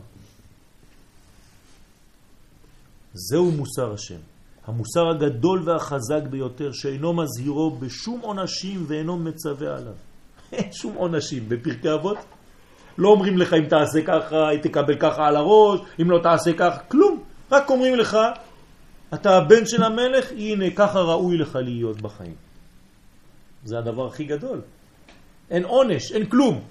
[3.13, 4.19] זהו מוסר השם.
[4.67, 9.93] המוסר הגדול והחזק ביותר שאינו מזהירו בשום עונשים ואינו מצווה עליו.
[10.51, 11.49] אין שום עונשים.
[11.49, 12.17] בפרקי אבות
[12.97, 17.23] לא אומרים לך אם תעשה ככה, תקבל ככה על הראש, אם לא תעשה ככה, כלום.
[17.51, 18.17] רק אומרים לך,
[19.13, 22.35] אתה הבן של המלך, הנה ככה ראוי לך להיות בחיים.
[23.63, 24.61] זה הדבר הכי גדול.
[25.49, 26.61] אין עונש, אין כלום.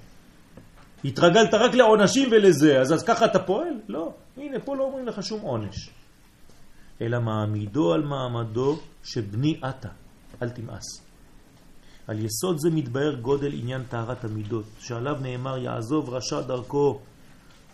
[1.05, 3.75] התרגלת רק לעונשים ולזה, אז, אז ככה אתה פועל?
[3.89, 4.13] לא.
[4.37, 5.91] הנה, פה לא אומרים לך שום עונש.
[7.03, 9.89] אלא מעמידו על מעמדו שבני אתה,
[10.43, 11.03] אל תמאס.
[12.09, 16.99] על יסוד זה מתבהר גודל עניין טהרת המידות, שעליו נאמר יעזוב רשע דרכו,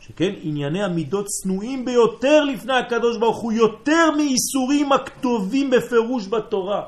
[0.00, 6.82] שכן ענייני המידות צנועים ביותר לפני הקדוש ברוך הוא, יותר מאיסורים הכתובים בפירוש בתורה.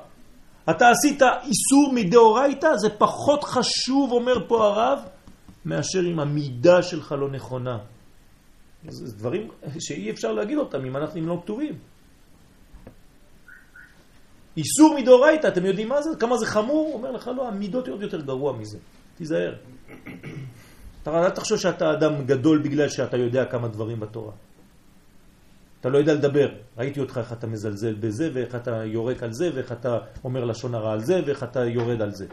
[0.71, 4.99] אתה עשית איסור מדאורייתא, זה פחות חשוב, אומר פה הרב,
[5.65, 7.79] מאשר אם המידה שלך לא נכונה.
[8.89, 11.75] זה דברים שאי אפשר להגיד אותם אם אנחנו לא כתובים.
[14.61, 16.11] איסור מדאורייתא, אתם יודעים מה זה?
[16.21, 16.87] כמה זה חמור?
[16.87, 18.79] הוא אומר לך, לא, המידות עוד יותר גרוע מזה.
[19.17, 19.55] תיזהר.
[21.03, 24.33] אתה אל תחשוב שאתה אדם גדול בגלל שאתה יודע כמה דברים בתורה.
[25.81, 26.49] אתה לא יודע לדבר.
[26.79, 30.75] ראיתי אותך איך אתה מזלזל בזה, ואיך אתה יורק על זה, ואיך אתה אומר לשון
[30.75, 32.27] הרע על זה, ואיך אתה יורד על זה.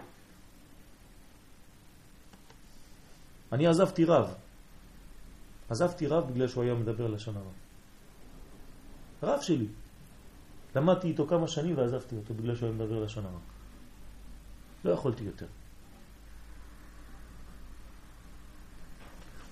[3.52, 4.36] אני עזבתי רב.
[5.70, 7.52] עזבתי רב בגלל שהוא היה מדבר לשון הרע.
[9.24, 9.68] רב שלי.
[10.78, 13.40] למדתי איתו כמה שנים ועזבתי אותו בגלל שהוא היה מדבר לשון הרע.
[14.86, 15.46] לא יכולתי יותר.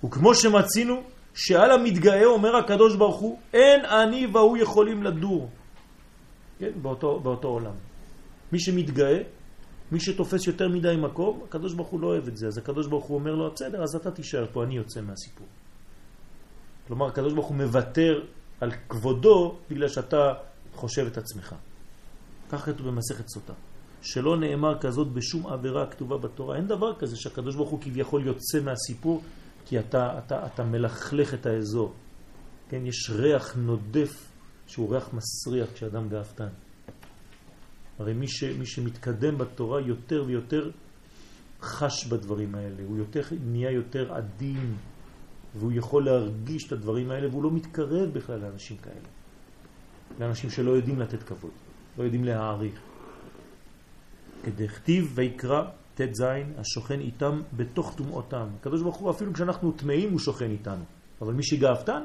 [0.03, 1.03] וכמו שמצינו
[1.34, 5.49] שעל המתגאה אומר הקדוש ברוך הוא, אין אני והוא יכולים לדור.
[6.59, 7.76] כן, באותו, באותו עולם.
[8.51, 9.17] מי שמתגאה,
[9.91, 12.47] מי שתופס יותר מדי מקום, הקדוש ברוך הוא לא אוהב את זה.
[12.47, 15.47] אז הקדוש ברוך הוא אומר לו, בסדר, אז אתה תישאר פה, אני יוצא מהסיפור.
[16.88, 18.21] כלומר, הקדוש ברוך הוא מוותר
[18.61, 20.34] על כבודו בגלל שאתה
[20.76, 21.55] חושב את עצמך.
[22.49, 23.53] כך כתוב במסכת סוטה.
[24.01, 26.57] שלא נאמר כזאת בשום עבירה כתובה בתורה.
[26.57, 29.23] אין דבר כזה שהקדוש ברוך הוא כביכול יוצא מהסיפור
[29.65, 31.93] כי אתה, אתה, אתה מלכלך את האזור.
[32.69, 34.30] כן, יש ריח נודף
[34.67, 36.47] שהוא ריח מסריח כשאדם גאוותן.
[37.99, 40.71] הרי מי, ש, מי שמתקדם בתורה יותר ויותר
[41.61, 44.76] חש בדברים האלה, הוא יותר, נהיה יותר עדין,
[45.55, 49.14] והוא יכול להרגיש את הדברים האלה, והוא לא מתקרב בכלל לאנשים כאלה.
[50.20, 51.51] לאנשים שלא יודעים לתת כבוד,
[51.97, 52.80] לא יודעים להעריך.
[54.43, 55.64] כדכתיב ויקרא
[55.95, 56.24] ט"ז,
[56.58, 58.47] השוכן איתם בתוך תומעותם.
[58.60, 60.84] הקדוש ברוך הוא, אפילו כשאנחנו טמאים, הוא שוכן איתנו.
[61.22, 62.03] אבל מי שגאוותן,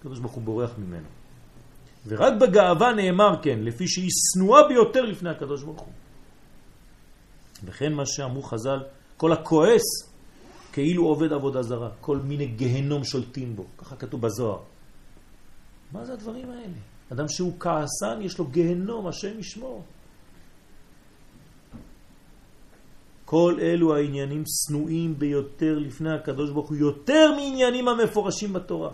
[0.00, 1.06] הקדוש ברוך הוא בורח ממנו.
[2.06, 5.92] ורק בגאווה נאמר כן, לפי שהיא שנואה ביותר לפני הקדוש ברוך הוא.
[7.64, 8.78] וכן מה שאמרו חז"ל,
[9.16, 9.82] כל הכועס
[10.72, 14.58] כאילו עובד עבודה זרה, כל מיני גהנום שולטים בו, ככה כתוב בזוהר.
[15.92, 16.78] מה זה הדברים האלה?
[17.12, 19.84] אדם שהוא כעסן, יש לו גהנום, השם ישמור.
[23.24, 28.90] כל אלו העניינים סנועים ביותר לפני הקדוש ברוך הוא, יותר מעניינים המפורשים בתורה.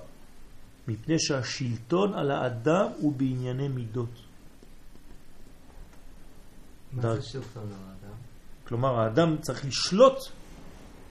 [0.89, 4.09] מפני שהשלטון על האדם הוא בענייני מידות.
[6.93, 8.17] מה זה שלטון על האדם?
[8.65, 10.19] כלומר, האדם צריך לשלוט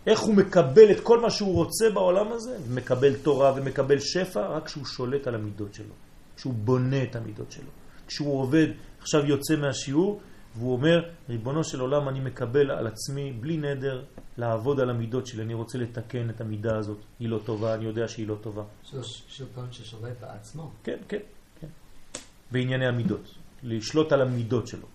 [0.08, 4.66] איך הוא מקבל את כל מה שהוא רוצה בעולם הזה, מקבל תורה ומקבל שפע, רק
[4.66, 5.94] כשהוא שולט על המידות שלו,
[6.36, 7.70] כשהוא בונה את המידות שלו.
[8.08, 8.68] כשהוא עובד,
[9.02, 10.22] עכשיו יוצא מהשיעור,
[10.56, 14.04] והוא אומר, ריבונו של עולם, אני מקבל על עצמי, בלי נדר,
[14.38, 15.44] לעבוד על המידות שלי.
[15.44, 16.98] אני רוצה לתקן את המידה הזאת.
[17.20, 18.64] היא לא טובה, אני יודע שהיא לא טובה.
[18.84, 20.72] של- שלטון ששולט בעצמו.
[20.84, 21.18] כן, כן,
[21.62, 21.68] כן.
[22.52, 23.36] בענייני המידות.
[23.64, 24.88] לשלוט על המידות שלו.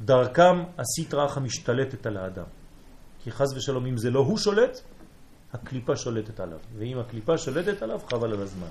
[0.00, 2.44] דרכם הסטרא אחא משתלטת על האדם.
[3.22, 4.80] כי חז ושלום, אם זה לא הוא שולט,
[5.52, 6.58] הקליפה שולטת עליו.
[6.78, 8.68] ואם הקליפה שולטת עליו, חבל על הזמן.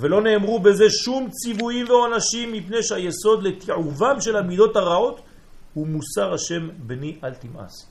[0.00, 5.20] ולא נאמרו בזה שום ציוויים ועונשים, מפני שהיסוד לתיעובם של המידות הרעות
[5.74, 7.90] הוא מוסר השם בני אל תמאס.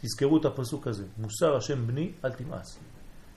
[0.00, 2.78] תזכרו את הפסוק הזה, מוסר השם בני אל תמאס.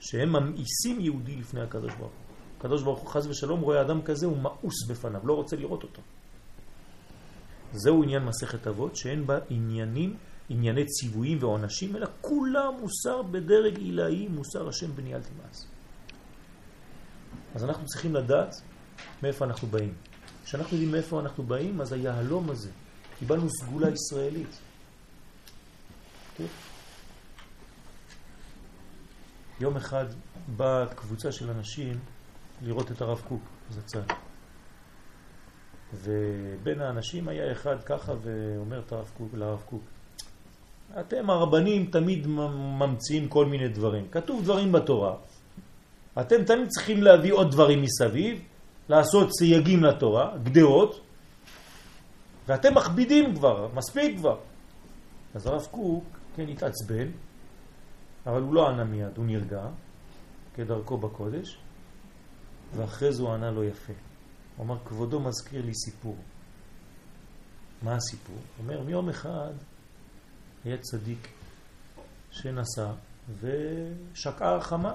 [0.00, 2.22] שהם ממאיסים יהודי לפני הקדוש ברוך הוא.
[2.58, 6.02] הקדוש ברוך הוא חז ושלום רואה אדם כזה, הוא מאוס בפניו, לא רוצה לראות אותו.
[7.72, 10.16] זהו עניין מסכת אבות, שאין בה עניינים,
[10.48, 15.71] ענייני ציוויים ועונשים, אלא כולם מוסר בדרג עילאי, מוסר השם בני אל תמאס.
[17.54, 18.54] אז אנחנו צריכים לדעת
[19.22, 19.94] מאיפה אנחנו באים.
[20.44, 22.70] כשאנחנו יודעים מאיפה אנחנו באים, אז היהלום הזה,
[23.18, 24.58] קיבלנו סגולה ישראלית.
[26.36, 26.44] כן?
[29.60, 30.04] יום אחד
[30.56, 31.98] באה קבוצה של אנשים
[32.62, 34.00] לראות את הרב קוק זצ"ל.
[35.94, 39.82] ובין האנשים היה אחד ככה ואומר הרב קוק, לרב קוק,
[41.00, 44.08] אתם הרבנים תמיד ממציאים כל מיני דברים.
[44.10, 45.16] כתוב דברים בתורה.
[46.20, 48.42] אתם תמיד צריכים להביא עוד דברים מסביב,
[48.88, 51.00] לעשות סייגים לתורה, גדרות,
[52.48, 54.38] ואתם מכבידים כבר, מספיק כבר.
[55.34, 56.04] אז הרב קוק,
[56.36, 57.08] כן, התעצבן,
[58.26, 59.66] אבל הוא לא ענה מיד, הוא נרגע,
[60.54, 61.58] כדרכו בקודש,
[62.76, 63.92] ואחרי זה הוא ענה לו יפה.
[64.56, 66.16] הוא אמר, כבודו מזכיר לי סיפור.
[67.82, 68.36] מה הסיפור?
[68.36, 69.52] הוא אומר, מיום אחד
[70.64, 71.28] היה צדיק
[72.30, 72.92] שנסע
[73.40, 74.94] ושקעה חמה,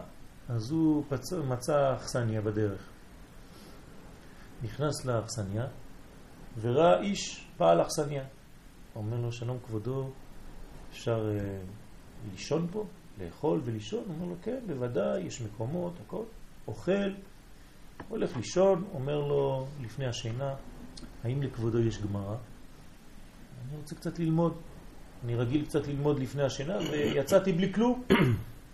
[0.50, 1.34] אז הוא פצ...
[1.34, 2.82] מצא אכסניה בדרך.
[4.64, 5.68] נכנס לאכסניה
[6.62, 8.24] וראה איש בעל אכסניה.
[8.95, 10.10] אומר לו, שלום כבודו,
[10.91, 11.60] אפשר אה,
[12.32, 12.86] לישון פה?
[13.20, 14.04] לאכול ולישון?
[14.10, 16.24] אומר לו, כן, בוודאי, יש מקומות, הכל.
[16.68, 17.12] אוכל,
[18.10, 20.56] הולך לישון, אומר לו לפני השינה,
[21.24, 22.36] האם לכבודו יש גמרא?
[23.70, 24.58] אני רוצה קצת ללמוד.
[25.24, 28.04] אני רגיל קצת ללמוד לפני השינה ויצאתי בלי כלום.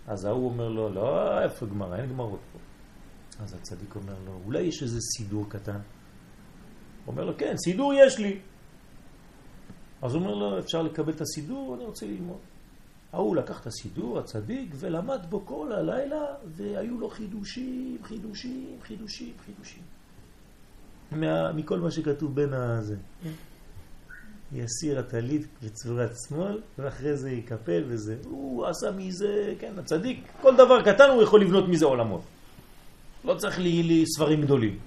[0.06, 1.96] אז ההוא אומר לו, לא, איפה גמרא?
[1.96, 2.58] אין גמרות פה.
[3.44, 5.78] אז הצדיק אומר לו, אולי יש איזה סידור קטן?
[7.06, 8.38] אומר לו, כן, סידור יש לי.
[10.02, 11.74] אז הוא אומר לו, אפשר לקבל את הסידור?
[11.74, 12.38] אני רוצה ללמוד.
[13.12, 19.82] ההוא לקח את הסידור, הצדיק, ולמד בו כל הלילה, והיו לו חידושים, חידושים, חידושים, חידושים.
[21.12, 22.96] מה, מכל מה שכתוב בין הזה.
[24.54, 28.16] יסיר הטלית בצורת שמאל, ואחרי זה יקפל וזה.
[28.24, 32.22] הוא עשה מזה, כן, הצדיק, כל דבר קטן הוא יכול לבנות מזה עולמות.
[33.24, 34.78] לא צריך לי, לי ספרים גדולים.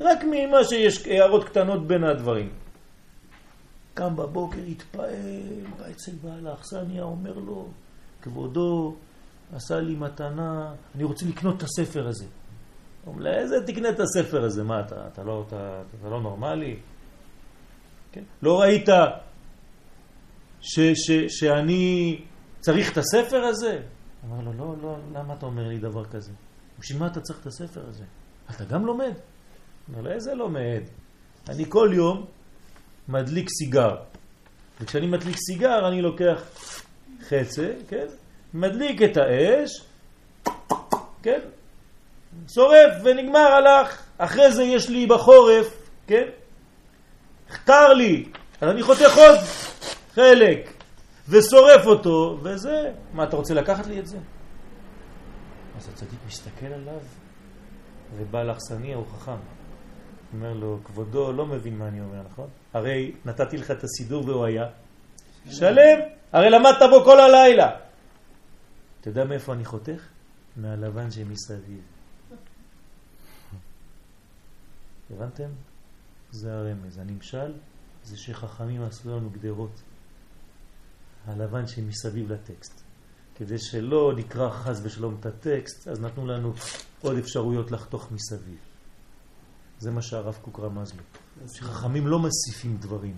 [0.00, 2.48] רק ממה שיש הערות קטנות בין הדברים.
[3.94, 5.10] קם בבוקר, התפעל,
[5.78, 7.68] בא אצל בעל האכסניה, אומר לו,
[8.22, 8.94] כבודו
[9.52, 12.24] עשה לי מתנה, אני רוצה לקנות את הספר הזה.
[13.06, 14.64] אומר, איזה תקנה את הספר הזה?
[14.64, 16.76] מה, אתה, אתה, לא, אתה, אתה לא נורמלי?
[18.12, 18.22] כן?
[18.42, 18.88] לא ראית
[20.60, 22.18] ש, ש, שאני
[22.60, 23.78] צריך את הספר הזה?
[24.24, 26.32] אמר לו, לא, לא, למה אתה אומר לי דבר כזה?
[26.78, 28.04] בשביל מה אתה צריך את הספר הזה?
[28.50, 29.12] אתה גם לומד?
[29.88, 30.82] אומר לו, איזה לומד?
[31.48, 32.26] אני כל יום
[33.08, 33.96] מדליק סיגר.
[34.80, 36.42] וכשאני מדליק סיגר אני לוקח
[37.28, 38.06] חצה, כן?
[38.54, 39.70] מדליק את האש,
[41.22, 41.40] כן?
[42.54, 44.02] שורף ונגמר הלך.
[44.18, 45.66] אחרי זה יש לי בחורף,
[46.06, 46.28] כן?
[47.50, 48.28] קר לי,
[48.60, 49.38] אז אני חותך עוד
[50.14, 50.70] חלק
[51.28, 54.18] ושורף אותו, וזה, מה אתה רוצה לקחת לי את זה?
[55.76, 57.00] אז הצדיק מסתכל עליו
[58.16, 59.36] ובא לאכסניה, הוא חכם.
[60.34, 62.48] אומר לו, כבודו לא מבין מה אני אומר, נכון?
[62.72, 64.66] הרי נתתי לך את הסידור והוא היה
[65.50, 65.98] שלם,
[66.32, 67.70] הרי למדת בו כל הלילה.
[69.00, 70.06] אתה יודע מאיפה אני חותך?
[70.56, 71.80] מהלבן שמסביב.
[75.10, 75.48] הבנתם?
[76.30, 76.98] זה הרמז.
[76.98, 77.52] הנמשל
[78.02, 79.82] זה שחכמים עשו לנו גדרות.
[81.26, 82.82] הלבן שמסביב לטקסט.
[83.34, 86.52] כדי שלא נקרא חז ושלום את הטקסט, אז נתנו לנו
[87.00, 88.58] עוד אפשרויות לחתוך מסביב.
[89.78, 91.02] זה מה שהרב קוק רמז לו.
[91.54, 93.16] שחכמים לא מוסיפים דברים.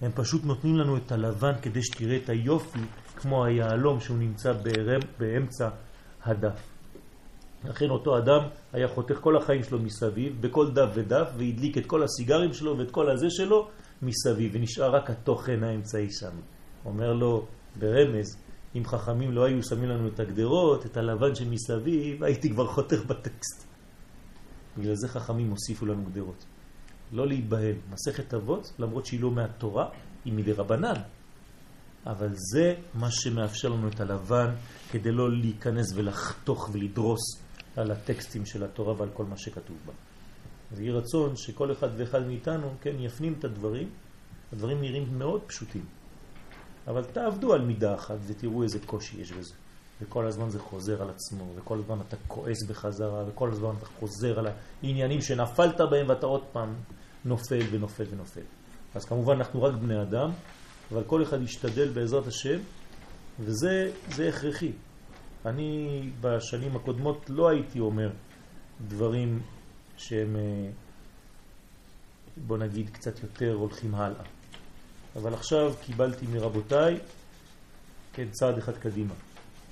[0.00, 2.78] הם פשוט נותנים לנו את הלבן כדי שתראה את היופי,
[3.16, 4.52] כמו היהלום שהוא נמצא
[5.18, 5.68] באמצע
[6.22, 6.71] הדף.
[7.64, 8.40] לכן אותו אדם
[8.72, 12.90] היה חותך כל החיים שלו מסביב, בכל דף ודף, והדליק את כל הסיגרים שלו ואת
[12.90, 13.68] כל הזה שלו
[14.02, 16.36] מסביב, ונשאר רק התוכן האמצעי שם.
[16.84, 17.46] אומר לו
[17.78, 18.36] ברמז,
[18.76, 23.66] אם חכמים לא היו שמים לנו את הגדרות, את הלבן שמסביב, הייתי כבר חותך בטקסט.
[24.78, 26.44] בגלל זה חכמים הוסיפו לנו גדרות.
[27.12, 27.74] לא להיבהל.
[27.90, 29.88] מסכת אבות, למרות שהיא לא מהתורה,
[30.24, 30.94] היא מדי רבנן.
[32.06, 34.54] אבל זה מה שמאפשר לנו את הלבן
[34.90, 37.20] כדי לא להיכנס ולחתוך ולדרוס
[37.76, 39.92] על הטקסטים של התורה ועל כל מה שכתוב בה.
[40.72, 43.90] אז יהי רצון שכל אחד ואחד מאיתנו, כן, יפנים את הדברים.
[44.52, 45.84] הדברים נראים מאוד פשוטים.
[46.86, 49.54] אבל תעבדו על מידה אחת ותראו איזה קושי יש בזה.
[50.02, 54.38] וכל הזמן זה חוזר על עצמו, וכל הזמן אתה כועס בחזרה, וכל הזמן אתה חוזר
[54.38, 54.46] על
[54.82, 56.74] העניינים שנפלת בהם ואתה עוד פעם
[57.24, 58.40] נופל ונופל ונופל.
[58.94, 60.30] אז כמובן אנחנו רק בני אדם,
[60.92, 62.58] אבל כל אחד ישתדל בעזרת השם,
[63.40, 64.72] וזה זה הכרחי.
[65.46, 68.10] אני בשנים הקודמות לא הייתי אומר
[68.88, 69.40] דברים
[69.96, 70.70] שהם, אה,
[72.46, 74.24] בוא נגיד, קצת יותר הולכים הלאה.
[75.16, 76.98] אבל עכשיו קיבלתי מרבותיי,
[78.12, 79.14] כן, צעד אחד קדימה.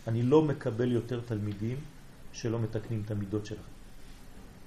[0.09, 1.77] אני לא מקבל יותר תלמידים
[2.33, 3.63] שלא מתקנים את המידות שלכם.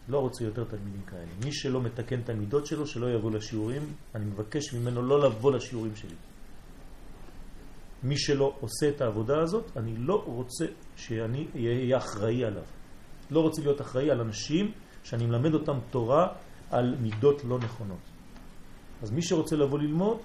[0.09, 1.31] לא רוצה יותר תלמידים כאלה.
[1.45, 5.95] מי שלא מתקן את המידות שלו, שלא יבוא לשיעורים, אני מבקש ממנו לא לבוא לשיעורים
[5.95, 6.15] שלי.
[8.03, 12.63] מי שלא עושה את העבודה הזאת, אני לא רוצה שאני אהיה אחראי עליו.
[13.31, 14.71] לא רוצה להיות אחראי על אנשים
[15.03, 16.27] שאני מלמד אותם תורה
[16.71, 17.99] על מידות לא נכונות.
[19.01, 20.17] אז מי שרוצה לבוא ללמוד,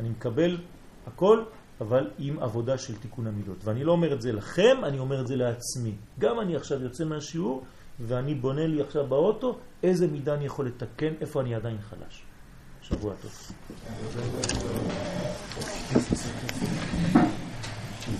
[0.00, 0.58] אני מקבל
[1.06, 1.44] הכל,
[1.80, 3.64] אבל עם עבודה של תיקון המידות.
[3.64, 5.94] ואני לא אומר את זה לכם, אני אומר את זה לעצמי.
[6.18, 7.64] גם אני עכשיו יוצא מהשיעור,
[8.00, 12.22] ואני בונה לי עכשיו באוטו איזה מידה אני יכול לתקן, איפה אני עדיין חלש.
[12.82, 13.32] שבוע טוב.